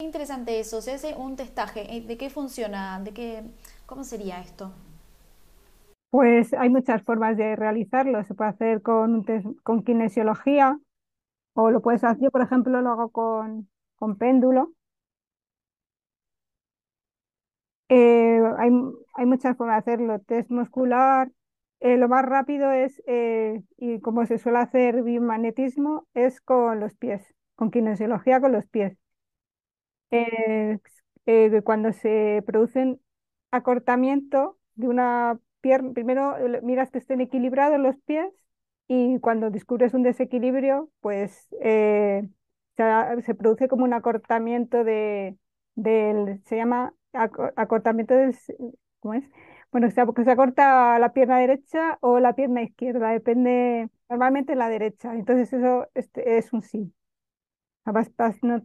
Interesante 0.00 0.58
eso, 0.58 0.82
se 0.82 0.92
hace 0.92 1.14
un 1.14 1.36
testaje. 1.36 1.96
Eh, 1.96 2.00
¿De 2.00 2.16
qué 2.16 2.28
funciona? 2.28 3.00
¿De 3.00 3.12
qué, 3.12 3.44
cómo 3.86 4.02
sería 4.02 4.40
esto? 4.40 4.72
Pues 6.10 6.52
hay 6.54 6.68
muchas 6.68 7.02
formas 7.04 7.36
de 7.36 7.54
realizarlo. 7.54 8.22
Se 8.24 8.34
puede 8.34 8.50
hacer 8.50 8.82
con, 8.82 9.14
un 9.14 9.54
con 9.62 9.84
kinesiología 9.84 10.78
o 11.54 11.70
lo 11.70 11.80
puedes 11.80 12.02
hacer, 12.02 12.24
yo 12.24 12.30
por 12.32 12.42
ejemplo 12.42 12.80
lo 12.80 12.90
hago 12.90 13.10
con, 13.10 13.68
péndulo 14.18 14.72
Eh, 17.88 18.40
hay, 18.58 19.26
muchas 19.26 19.56
formas 19.56 19.84
de 19.84 19.92
hacerlo. 19.92 20.18
Test 20.20 20.50
muscular, 20.50 21.30
eh, 21.80 21.96
lo 21.96 22.08
más 22.08 22.24
rápido 22.24 22.72
es, 22.72 23.00
y 23.76 24.00
como 24.00 24.26
se 24.26 24.38
suele 24.38 24.58
hacer 24.58 25.02
biomagnetismo, 25.02 26.08
es 26.14 26.40
con 26.40 26.80
los 26.80 26.94
pies, 26.96 27.34
con 27.54 27.70
kinesiología 27.70 28.40
con 28.40 28.52
los 28.52 28.66
pies. 28.66 28.98
Cuando 31.64 31.92
se 31.92 32.42
producen 32.46 33.00
acortamiento 33.50 34.58
de 34.74 34.88
una 34.88 35.38
pierna, 35.60 35.92
primero 35.92 36.36
miras 36.62 36.90
que 36.90 36.98
estén 36.98 37.20
equilibrados 37.20 37.78
los 37.80 37.96
pies 38.06 38.26
y 38.88 39.18
cuando 39.20 39.50
descubres 39.50 39.94
un 39.94 40.02
desequilibrio, 40.02 40.90
pues 41.00 41.48
se, 42.76 43.34
produce 43.38 43.68
como 43.68 43.84
un 43.84 43.92
acortamiento 43.92 44.84
de, 44.84 45.36
del, 45.74 46.42
se 46.44 46.56
llama 46.56 46.94
acortamiento 47.12 48.14
del, 48.14 48.36
¿cómo 49.00 49.14
es? 49.14 49.24
Bueno, 49.70 49.88
porque 50.06 50.24
se 50.24 50.30
acorta 50.30 50.98
la 50.98 51.12
pierna 51.12 51.38
derecha 51.38 51.98
o 52.00 52.20
la 52.20 52.34
pierna 52.34 52.62
izquierda, 52.62 53.10
depende, 53.10 53.88
normalmente 54.08 54.54
la 54.54 54.68
derecha, 54.68 55.14
entonces 55.14 55.52
eso 55.52 55.88
este, 55.94 56.38
es 56.38 56.52
un 56.52 56.62
sí. 56.62 56.92
Vas, 57.84 58.10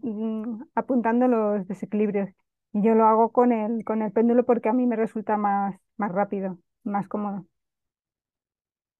mm, 0.02 0.64
apuntando 0.76 1.28
los 1.28 1.68
desequilibrios. 1.68 2.30
Y 2.74 2.84
yo 2.84 2.96
lo 2.96 3.06
hago 3.06 3.32
con 3.32 3.52
el, 3.52 3.84
con 3.86 4.02
el 4.02 4.12
péndulo 4.12 4.46
porque 4.46 4.70
a 4.70 4.74
mí 4.74 4.86
me 4.88 4.96
resulta 4.96 5.38
más, 5.38 5.80
más 5.98 6.12
rápido, 6.12 6.60
más 6.84 7.08
cómodo. 7.08 7.46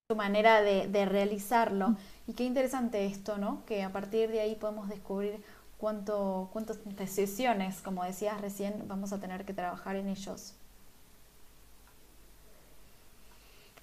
Tu 0.08 0.16
manera 0.18 0.62
de, 0.62 0.88
de 0.90 1.06
realizarlo. 1.06 1.96
Y 2.28 2.34
qué 2.34 2.44
interesante 2.44 3.06
esto, 3.08 3.38
¿no? 3.40 3.66
Que 3.66 3.84
a 3.84 3.92
partir 3.94 4.30
de 4.30 4.42
ahí 4.42 4.56
podemos 4.56 4.90
descubrir 4.90 5.44
cuánto, 5.78 6.50
cuántas 6.54 6.78
sesiones, 7.10 7.82
como 7.82 8.04
decías 8.04 8.42
recién, 8.42 8.88
vamos 8.88 9.14
a 9.14 9.20
tener 9.22 9.46
que 9.46 9.54
trabajar 9.56 9.96
en 9.96 10.10
ellos. 10.10 10.56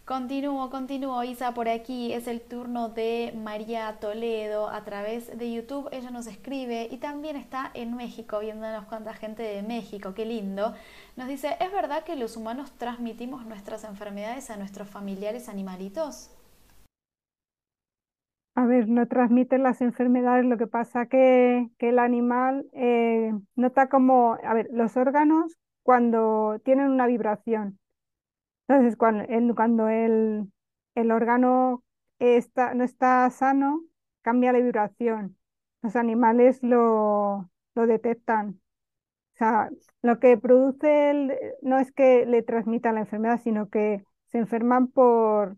Continúo, 0.07 0.71
continúo, 0.71 1.25
Isa, 1.25 1.53
por 1.53 1.69
aquí 1.69 2.13
es 2.13 2.29
el 2.29 2.41
turno 2.41 2.91
de 2.91 3.35
María 3.37 3.97
Toledo 3.99 4.69
a 4.69 4.85
través 4.85 5.37
de 5.37 5.53
YouTube. 5.53 5.89
Ella 5.91 6.13
nos 6.13 6.29
escribe 6.29 6.87
y 6.89 6.99
también 6.99 7.35
está 7.35 7.73
en 7.75 7.97
México, 7.97 8.39
viéndonos 8.39 8.85
cuánta 8.85 9.15
gente 9.15 9.43
de 9.43 9.65
México, 9.65 10.15
qué 10.15 10.25
lindo. 10.25 10.75
Nos 11.17 11.27
dice, 11.27 11.57
¿es 11.59 11.73
verdad 11.73 12.05
que 12.05 12.15
los 12.15 12.37
humanos 12.37 12.71
transmitimos 12.79 13.45
nuestras 13.47 13.83
enfermedades 13.83 14.49
a 14.49 14.57
nuestros 14.57 14.89
familiares 14.89 15.49
animalitos? 15.49 16.31
A 18.55 18.65
ver, 18.65 18.89
no 18.89 19.09
transmiten 19.09 19.65
las 19.65 19.81
enfermedades, 19.81 20.45
lo 20.45 20.57
que 20.57 20.69
pasa 20.69 21.07
que, 21.07 21.69
que 21.79 21.89
el 21.89 21.99
animal 21.99 22.65
eh, 22.75 23.33
nota 23.57 23.89
como, 23.89 24.39
a 24.45 24.55
ver, 24.55 24.69
los 24.71 24.97
órganos 24.97 25.57
cuando 25.83 26.61
tienen 26.65 26.93
una 26.93 27.09
vibración. 27.09 27.81
Entonces, 28.69 28.97
cuando 28.97 29.25
el, 29.25 29.55
cuando 29.55 29.89
el, 29.89 30.53
el 30.95 31.11
órgano 31.13 31.85
está, 32.19 32.75
no 32.75 32.85
está 32.85 33.29
sano, 33.31 33.85
cambia 34.23 34.53
la 34.53 34.59
vibración. 34.61 35.37
Los 35.83 35.97
animales 35.97 36.63
lo, 36.63 37.51
lo 37.75 37.87
detectan. 37.87 38.61
O 39.35 39.39
sea, 39.39 39.71
lo 40.03 40.21
que 40.21 40.39
produce 40.39 41.11
el, 41.11 41.35
no 41.63 41.79
es 41.79 41.93
que 41.93 42.27
le 42.27 42.43
transmitan 42.43 42.97
la 42.97 43.03
enfermedad, 43.03 43.41
sino 43.43 43.69
que 43.71 44.05
se 44.27 44.39
enferman 44.39 44.89
por, 44.89 45.57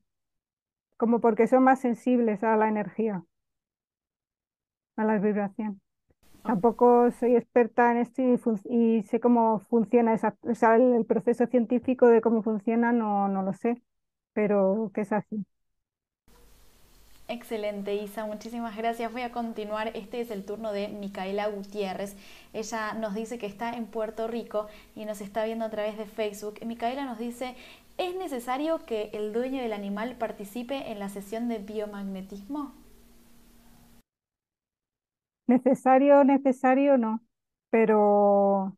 como 0.98 1.20
porque 1.20 1.46
son 1.46 1.64
más 1.64 1.80
sensibles 1.80 2.42
a 2.44 2.56
la 2.56 2.68
energía, 2.68 3.24
a 4.96 5.04
la 5.04 5.18
vibración. 5.18 5.80
Tampoco 6.48 7.10
soy 7.10 7.36
experta 7.36 7.92
en 7.92 7.98
esto 7.98 8.22
y, 8.70 9.02
sé 9.02 9.20
cómo 9.20 9.60
funciona 9.68 10.14
el, 10.14 11.04
proceso 11.04 11.46
científico 11.46 12.06
de 12.06 12.22
cómo 12.22 12.42
funciona 12.42 12.90
no, 12.90 13.28
no 13.28 13.42
lo 13.42 13.52
sé, 13.52 13.82
pero 14.32 14.90
que 14.94 15.02
es 15.02 15.12
así. 15.12 15.44
Excelente, 17.28 17.96
Isa, 17.96 18.24
muchísimas 18.24 18.74
gracias. 18.78 19.12
Voy 19.12 19.20
a 19.20 19.30
continuar. 19.30 19.90
Este 19.94 20.22
es 20.22 20.30
el 20.30 20.46
turno 20.46 20.72
de 20.72 20.88
Micaela 20.88 21.48
Gutiérrez. 21.48 22.16
Ella 22.54 22.94
nos 22.94 23.14
dice 23.14 23.36
que 23.36 23.44
está 23.44 23.74
en 23.74 23.84
Puerto 23.84 24.26
Rico 24.26 24.68
y 24.96 25.04
nos 25.04 25.20
está 25.20 25.44
viendo 25.44 25.66
a 25.66 25.70
través 25.70 25.98
de 25.98 26.06
Facebook. 26.06 26.64
Micaela 26.64 27.04
nos 27.04 27.18
dice, 27.18 27.56
¿es 27.98 28.16
necesario 28.16 28.86
que 28.86 29.10
el 29.12 29.34
dueño 29.34 29.60
del 29.60 29.74
animal 29.74 30.16
participe 30.16 30.90
en 30.90 30.98
la 30.98 31.10
sesión 31.10 31.48
de 31.48 31.58
biomagnetismo? 31.58 32.72
Necesario, 35.48 36.22
necesario 36.24 36.96
no, 36.98 37.24
pero 37.70 38.76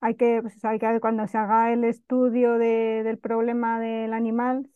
hay 0.00 0.14
que, 0.16 0.40
pues, 0.42 0.64
hay 0.64 0.78
que 0.78 1.00
cuando 1.00 1.26
se 1.26 1.38
haga 1.38 1.72
el 1.72 1.84
estudio 1.84 2.54
del 2.58 3.18
problema 3.18 3.80
del 3.80 4.12
animal, 4.14 4.68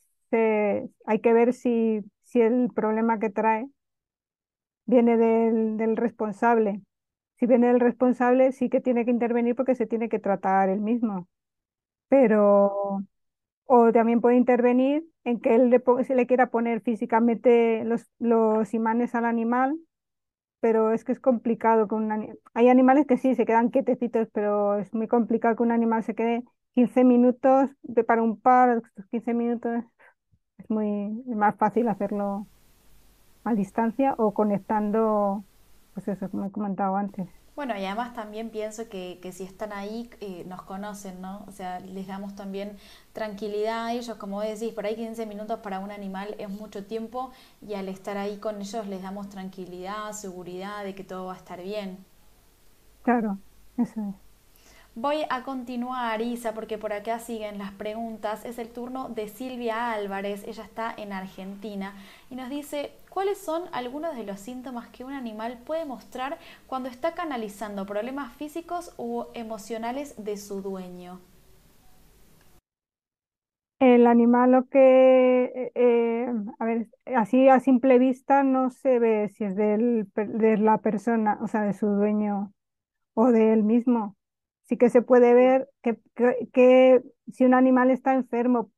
hay 1.07 1.21
que 1.21 1.33
ver 1.33 1.53
si 1.55 2.03
si 2.23 2.41
el 2.41 2.71
problema 2.75 3.19
que 3.19 3.31
trae 3.31 3.69
viene 4.87 5.17
del, 5.17 5.97
responsable. 5.97 6.83
Si 7.39 7.47
viene 7.47 7.69
del 7.69 7.81
responsable, 7.81 8.53
sí 8.53 8.69
que 8.71 8.81
tiene 8.81 9.05
que 9.05 9.11
intervenir 9.11 9.57
porque 9.57 9.75
se 9.75 9.87
tiene 9.87 10.09
que 10.09 10.19
tratar 10.19 10.69
él 10.69 10.81
mismo. 10.81 11.29
Pero, 12.09 13.05
o 13.67 13.93
también 13.93 14.21
puede 14.21 14.37
intervenir 14.37 15.05
en 15.25 15.41
que 15.41 15.55
él 15.57 15.71
le, 15.71 15.83
se 16.05 16.15
le 16.17 16.27
quiera 16.27 16.51
poner 16.51 16.81
físicamente 16.83 17.85
los, 17.85 18.11
los 18.19 18.75
imanes 18.75 19.15
al 19.15 19.25
animal, 19.27 19.79
pero 20.65 20.93
es 20.93 21.05
que 21.05 21.13
es 21.13 21.21
complicado 21.21 21.89
con 21.89 22.11
un 22.11 22.39
Hay 22.55 22.71
animales 22.71 23.07
que 23.07 23.19
sí 23.19 23.35
se 23.35 23.45
quedan 23.45 23.69
quietecitos, 23.69 24.29
pero 24.33 24.79
es 24.79 24.95
muy 24.95 25.09
complicado 25.09 25.57
que 25.57 25.63
un 25.63 25.73
animal 25.73 26.03
se 26.05 26.15
quede 26.15 26.43
15 26.73 27.05
minutos 27.05 27.69
para 28.07 28.23
un 28.23 28.41
par, 28.41 28.81
15 29.11 29.35
minutos 29.35 29.85
es 30.57 30.71
muy 30.71 31.23
más 31.27 31.55
fácil 31.57 31.87
hacerlo 31.87 32.47
a 33.45 33.55
distancia 33.55 34.15
o 34.17 34.33
conectando, 34.33 35.45
pues 35.93 36.09
eso, 36.09 36.31
como 36.31 36.47
he 36.47 36.51
comentado 36.51 36.97
antes. 36.97 37.29
Bueno, 37.57 37.77
y 37.79 37.85
además 37.85 38.15
también 38.15 38.51
pienso 38.51 38.89
que, 38.89 39.21
que 39.23 39.31
si 39.33 39.45
están 39.45 39.73
ahí, 39.73 40.11
eh, 40.21 40.45
nos 40.49 40.63
conocen, 40.63 41.21
¿no? 41.21 41.45
O 41.47 41.53
sea, 41.53 41.79
les 41.81 42.07
damos 42.09 42.35
también 42.35 42.77
tranquilidad 43.13 43.87
a 43.87 43.93
ellos, 43.93 44.17
como 44.19 44.41
decís, 44.41 44.73
por 44.73 44.87
ahí 44.87 44.97
15 44.97 45.25
minutos 45.27 45.61
para 45.61 45.79
un 45.79 45.93
animal 45.93 46.35
es 46.39 46.49
mucho 46.51 46.85
tiempo 46.85 47.31
y 47.63 47.75
al 47.75 47.89
estar 47.89 48.17
ahí 48.19 48.39
con 48.39 48.61
ellos 48.61 48.87
les 48.89 49.03
damos 49.03 49.29
tranquilidad, 49.29 50.13
seguridad 50.13 50.83
de 50.85 50.95
que 50.97 51.05
todo 51.05 51.27
va 51.27 51.35
a 51.35 51.37
estar 51.37 51.63
bien. 51.63 52.05
Claro, 53.03 53.39
eso 53.77 54.01
es. 54.01 54.17
Voy 54.97 55.25
a 55.29 55.43
continuar, 55.43 56.23
Isa, 56.23 56.55
porque 56.55 56.79
por 56.79 56.93
acá 56.93 57.19
siguen 57.19 57.59
las 57.59 57.73
preguntas. 57.73 58.45
Es 58.45 58.59
el 58.59 58.69
turno 58.71 59.09
de 59.09 59.29
Silvia 59.29 59.91
Álvarez, 59.93 60.45
ella 60.47 60.63
está 60.63 60.95
en 60.97 61.13
Argentina 61.13 61.95
y 62.31 62.37
nos 62.37 62.49
dice, 62.49 62.93
¿cuáles 63.15 63.39
son 63.39 63.63
algunos 63.73 64.17
de 64.17 64.25
los 64.25 64.41
síntomas 64.41 64.89
que 64.89 65.05
un 65.05 65.13
animal 65.13 65.59
puede 65.65 65.85
mostrar 65.85 66.39
cuando 66.67 66.89
está 66.89 67.15
canalizando 67.15 67.87
problemas 67.87 68.35
físicos 68.35 68.95
u 68.99 69.25
emocionales 69.35 70.23
de 70.23 70.37
su 70.37 70.61
dueño? 70.61 71.21
El 73.79 74.07
animal 74.07 74.53
lo 74.53 74.69
que, 74.69 75.45
eh, 75.45 75.73
eh, 75.75 76.27
a 76.59 76.65
ver, 76.65 76.89
así 77.17 77.49
a 77.49 77.61
simple 77.61 77.99
vista 77.99 78.43
no 78.43 78.71
se 78.71 78.99
ve 78.99 79.29
si 79.29 79.45
es 79.45 79.57
del, 79.57 80.09
de 80.15 80.59
la 80.59 80.79
persona, 80.79 81.39
o 81.41 81.47
sea, 81.47 81.63
de 81.63 81.73
su 81.73 81.87
dueño 81.87 82.53
o 83.15 83.31
de 83.31 83.53
él 83.53 83.63
mismo 83.63 84.17
sí 84.65 84.77
que 84.77 84.91
se 84.91 85.03
puede 85.03 85.35
ver 85.35 85.69
que, 85.83 85.99
que, 86.53 87.03
si 87.33 87.45
un 87.45 87.55
animal 87.55 87.91
está 87.91 88.15
enfermo, 88.15 88.71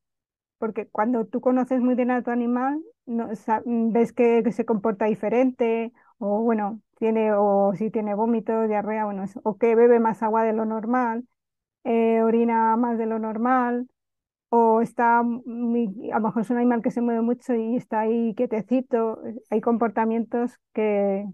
porque 0.57 0.87
cuando 0.87 1.25
tú 1.25 1.41
conoces 1.41 1.81
muy 1.81 1.95
bien 1.95 2.11
a 2.11 2.23
tu 2.23 2.31
animal, 2.31 2.81
no, 3.07 3.29
ves 3.65 4.13
que, 4.13 4.51
se 4.51 4.65
comporta 4.65 5.05
diferente, 5.05 5.93
o 6.19 6.41
bueno, 6.41 6.81
tiene, 6.97 7.33
o 7.33 7.73
si 7.75 7.91
tiene 7.91 8.15
vómito, 8.15 8.67
diarrea, 8.67 9.05
bueno, 9.05 9.25
o 9.43 9.57
que 9.57 9.75
bebe 9.75 9.99
más 9.99 10.23
agua 10.23 10.43
de 10.43 10.53
lo 10.53 10.65
normal, 10.65 11.27
eh, 11.83 12.21
orina 12.23 12.75
más 12.77 12.97
de 12.97 13.05
lo 13.07 13.19
normal, 13.19 13.87
o 14.49 14.81
está 14.81 15.23
muy, 15.23 16.11
a 16.13 16.19
lo 16.19 16.27
mejor 16.27 16.41
es 16.43 16.49
un 16.51 16.57
animal 16.57 16.81
que 16.81 16.91
se 16.91 17.01
mueve 17.01 17.21
mucho 17.21 17.55
y 17.55 17.75
está 17.77 18.01
ahí 18.01 18.33
quietecito, 18.35 19.21
hay 19.49 19.61
comportamientos 19.61 20.59
que, 20.73 21.25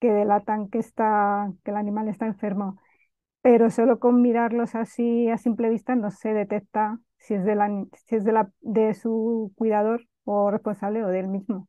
que 0.00 0.12
delatan 0.12 0.68
que, 0.68 0.78
está, 0.78 1.52
que 1.64 1.70
el 1.70 1.76
animal 1.76 2.08
está 2.08 2.26
enfermo 2.26 2.78
pero 3.44 3.68
solo 3.70 3.98
con 3.98 4.22
mirarlos 4.22 4.74
así 4.74 5.28
a 5.28 5.36
simple 5.36 5.68
vista 5.68 5.94
no 5.96 6.10
se 6.10 6.32
detecta 6.32 6.98
si 7.18 7.34
es 7.34 7.44
de, 7.44 7.54
la, 7.54 7.68
si 8.06 8.16
es 8.16 8.24
de, 8.24 8.32
la, 8.32 8.50
de 8.62 8.94
su 8.94 9.52
cuidador 9.56 10.06
o 10.24 10.50
responsable 10.50 11.04
o 11.04 11.08
del 11.08 11.28
mismo. 11.28 11.68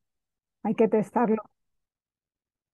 Hay 0.63 0.75
que 0.75 0.87
testarlo. 0.87 1.43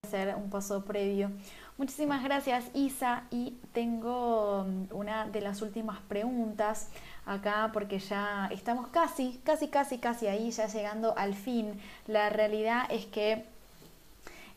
Hacer 0.03 0.35
un 0.35 0.49
paso 0.49 0.83
previo. 0.83 1.31
Muchísimas 1.77 2.23
gracias 2.23 2.69
Isa 2.73 3.23
y 3.31 3.57
tengo 3.73 4.65
mm, 4.67 4.95
una 4.95 5.27
de 5.27 5.41
las 5.41 5.61
últimas 5.61 5.99
preguntas 6.01 6.89
acá 7.25 7.69
porque 7.73 7.99
ya 7.99 8.47
estamos 8.51 8.87
casi, 8.87 9.39
casi, 9.43 9.67
casi, 9.67 9.99
casi 9.99 10.27
ahí, 10.27 10.51
ya 10.51 10.67
llegando 10.67 11.17
al 11.17 11.33
fin. 11.33 11.79
La 12.07 12.29
realidad 12.29 12.85
es 12.89 13.05
que 13.05 13.45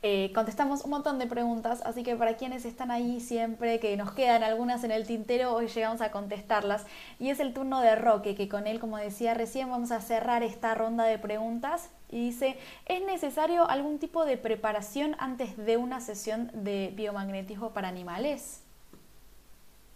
eh, 0.07 0.33
contestamos 0.35 0.85
un 0.85 0.91
montón 0.91 1.19
de 1.19 1.27
preguntas, 1.27 1.81
así 1.87 2.03
que 2.03 2.15
para 2.15 2.37
quienes 2.37 2.67
están 2.67 2.91
ahí 2.91 3.21
siempre, 3.21 3.81
que 3.81 3.97
nos 3.97 4.13
quedan 4.13 4.43
algunas 4.43 4.85
en 4.85 4.91
el 4.91 5.07
tintero, 5.07 5.55
hoy 5.55 5.69
llegamos 5.69 6.03
a 6.03 6.11
contestarlas. 6.11 6.85
Y 7.19 7.31
es 7.31 7.41
el 7.41 7.55
turno 7.55 7.81
de 7.81 7.97
Roque, 7.97 8.35
que 8.35 8.47
con 8.47 8.67
él, 8.67 8.81
como 8.81 8.99
decía 8.99 9.33
recién, 9.33 9.71
vamos 9.71 9.93
a 9.93 10.03
cerrar 10.03 10.43
esta 10.43 10.75
ronda 10.75 11.05
de 11.05 11.19
preguntas. 11.19 11.91
Y 12.11 12.27
dice, 12.27 12.59
¿es 12.85 13.03
necesario 13.07 13.67
algún 13.67 13.99
tipo 13.99 14.27
de 14.27 14.37
preparación 14.37 15.17
antes 15.19 15.57
de 15.57 15.79
una 15.79 16.01
sesión 16.01 16.51
de 16.53 16.93
biomagnetismo 16.95 17.71
para 17.71 17.89
animales? 17.89 18.63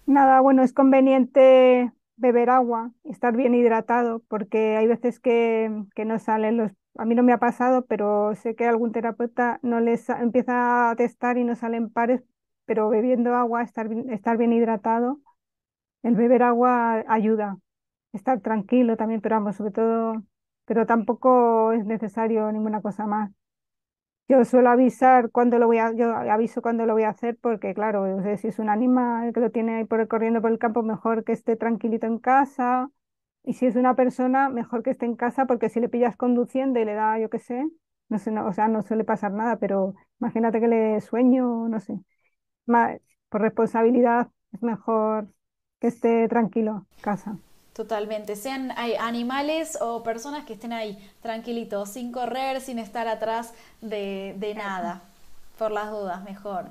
Nada, 0.07 0.41
bueno, 0.41 0.63
es 0.63 0.73
conveniente 0.73 1.93
beber 2.17 2.49
agua, 2.49 2.93
estar 3.05 3.37
bien 3.37 3.55
hidratado, 3.55 4.23
porque 4.29 4.79
hay 4.79 4.87
veces 4.87 5.21
que, 5.21 5.85
que 5.95 6.07
no 6.07 6.19
salen 6.19 6.57
los 6.57 6.73
a 6.97 7.05
mí 7.05 7.15
no 7.15 7.23
me 7.23 7.33
ha 7.33 7.39
pasado, 7.39 7.87
pero 7.87 8.35
sé 8.35 8.55
que 8.55 8.67
algún 8.67 8.93
terapeuta 8.93 9.59
no 9.63 9.81
les 9.81 10.09
empieza 10.11 10.91
a 10.91 10.97
testar 10.97 11.39
y 11.39 11.45
no 11.45 11.55
salen 11.57 11.91
pares, 11.91 12.23
pero 12.65 12.89
bebiendo 12.89 13.35
agua, 13.35 13.63
estar, 13.63 13.89
estar 14.11 14.37
bien 14.37 14.53
hidratado, 14.53 15.21
el 16.03 16.15
beber 16.17 16.43
agua 16.45 17.05
ayuda, 17.09 17.59
estar 18.13 18.41
tranquilo 18.41 18.97
también, 18.97 19.21
pero 19.23 19.37
vamos, 19.37 19.57
sobre 19.57 19.73
todo, 19.73 20.25
pero 20.67 20.87
tampoco 20.87 21.73
es 21.73 21.85
necesario 21.87 22.51
ninguna 22.53 22.83
cosa 22.83 23.07
más. 23.07 23.33
Yo 24.29 24.45
suelo 24.45 24.69
avisar 24.71 25.31
cuando 25.31 25.59
lo 25.59 25.67
voy 25.67 25.79
a, 25.79 25.93
yo 25.93 26.15
aviso 26.15 26.61
cuando 26.61 26.85
lo 26.85 26.93
voy 26.93 27.05
a 27.05 27.09
hacer 27.11 27.39
porque 27.41 27.73
claro, 27.75 28.19
si 28.37 28.49
es 28.49 28.59
un 28.59 28.69
animal 28.69 29.33
que 29.33 29.41
lo 29.41 29.51
tiene 29.51 29.77
ahí 29.77 29.85
por, 29.87 30.07
corriendo 30.09 30.43
por 30.43 30.51
el 30.51 30.59
campo, 30.59 30.83
mejor 30.83 31.25
que 31.25 31.33
esté 31.33 31.57
tranquilito 31.57 32.07
en 32.07 32.19
casa 32.19 32.91
y 33.45 33.55
si 33.55 33.67
es 33.67 33.77
una 33.77 33.95
persona, 33.97 34.49
mejor 34.49 34.83
que 34.83 34.91
esté 34.91 35.07
en 35.07 35.17
casa, 35.17 35.47
porque 35.47 35.69
si 35.69 35.81
le 35.81 35.89
pillas 35.89 36.17
conduciendo 36.17 36.81
y 36.81 36.85
le 36.85 36.95
da, 36.95 37.19
yo 37.19 37.31
qué 37.31 37.39
sé, 37.39 37.67
no 38.09 38.19
sé, 38.19 38.31
o 38.39 38.53
sea, 38.53 38.69
no 38.69 38.83
suele 38.83 39.05
pasar 39.05 39.33
nada, 39.33 39.59
pero 39.59 39.95
imagínate 40.21 40.61
que 40.61 40.69
le 40.69 41.01
sueño, 41.01 41.69
no 41.69 41.81
sé. 41.81 41.99
por 43.29 43.41
responsabilidad 43.43 44.29
es 44.53 44.63
mejor 44.63 45.29
que 45.81 45.89
esté 45.89 46.29
tranquilo 46.29 46.87
en 46.97 47.03
casa. 47.03 47.39
Totalmente, 47.75 48.35
sean 48.35 48.73
hay 48.77 48.95
animales 48.97 49.79
o 49.81 50.03
personas 50.03 50.45
que 50.45 50.55
estén 50.55 50.73
ahí 50.73 50.99
tranquilitos, 51.23 51.91
sin 51.91 52.11
correr, 52.11 52.61
sin 52.61 52.79
estar 52.81 53.07
atrás 53.07 53.55
de, 53.81 54.35
de 54.39 54.55
nada, 54.55 55.03
por 55.59 55.71
las 55.71 55.91
dudas, 55.91 56.25
mejor. 56.25 56.71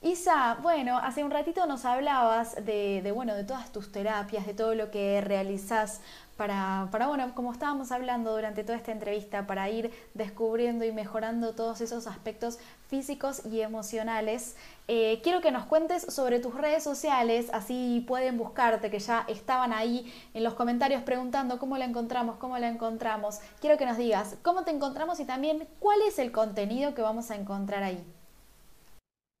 Isa, 0.00 0.56
bueno, 0.62 0.96
hace 0.96 1.24
un 1.24 1.32
ratito 1.32 1.66
nos 1.66 1.84
hablabas 1.84 2.64
de, 2.64 3.10
bueno, 3.12 3.34
de 3.34 3.42
todas 3.42 3.72
tus 3.72 3.90
terapias, 3.90 4.46
de 4.46 4.54
todo 4.54 4.76
lo 4.76 4.92
que 4.92 5.20
realizás 5.20 6.00
para, 6.36 6.86
para, 6.92 7.08
bueno, 7.08 7.34
como 7.34 7.52
estábamos 7.52 7.90
hablando 7.90 8.30
durante 8.32 8.62
toda 8.62 8.78
esta 8.78 8.92
entrevista, 8.92 9.48
para 9.48 9.68
ir 9.70 9.90
descubriendo 10.14 10.84
y 10.84 10.92
mejorando 10.92 11.56
todos 11.56 11.80
esos 11.80 12.06
aspectos 12.06 12.60
físicos 12.86 13.44
y 13.44 13.60
emocionales. 13.60 14.54
Eh, 14.86 15.20
quiero 15.24 15.40
que 15.40 15.50
nos 15.50 15.64
cuentes 15.66 16.02
sobre 16.02 16.38
tus 16.38 16.54
redes 16.54 16.84
sociales, 16.84 17.50
así 17.52 18.04
pueden 18.06 18.38
buscarte, 18.38 18.90
que 18.92 19.00
ya 19.00 19.24
estaban 19.26 19.72
ahí 19.72 20.12
en 20.32 20.44
los 20.44 20.54
comentarios 20.54 21.02
preguntando 21.02 21.58
cómo 21.58 21.76
la 21.76 21.86
encontramos, 21.86 22.36
cómo 22.36 22.56
la 22.58 22.68
encontramos. 22.68 23.40
Quiero 23.60 23.76
que 23.76 23.84
nos 23.84 23.96
digas 23.96 24.36
cómo 24.42 24.62
te 24.62 24.70
encontramos 24.70 25.18
y 25.18 25.24
también 25.24 25.66
cuál 25.80 25.98
es 26.06 26.20
el 26.20 26.30
contenido 26.30 26.94
que 26.94 27.02
vamos 27.02 27.32
a 27.32 27.34
encontrar 27.34 27.82
ahí. 27.82 28.17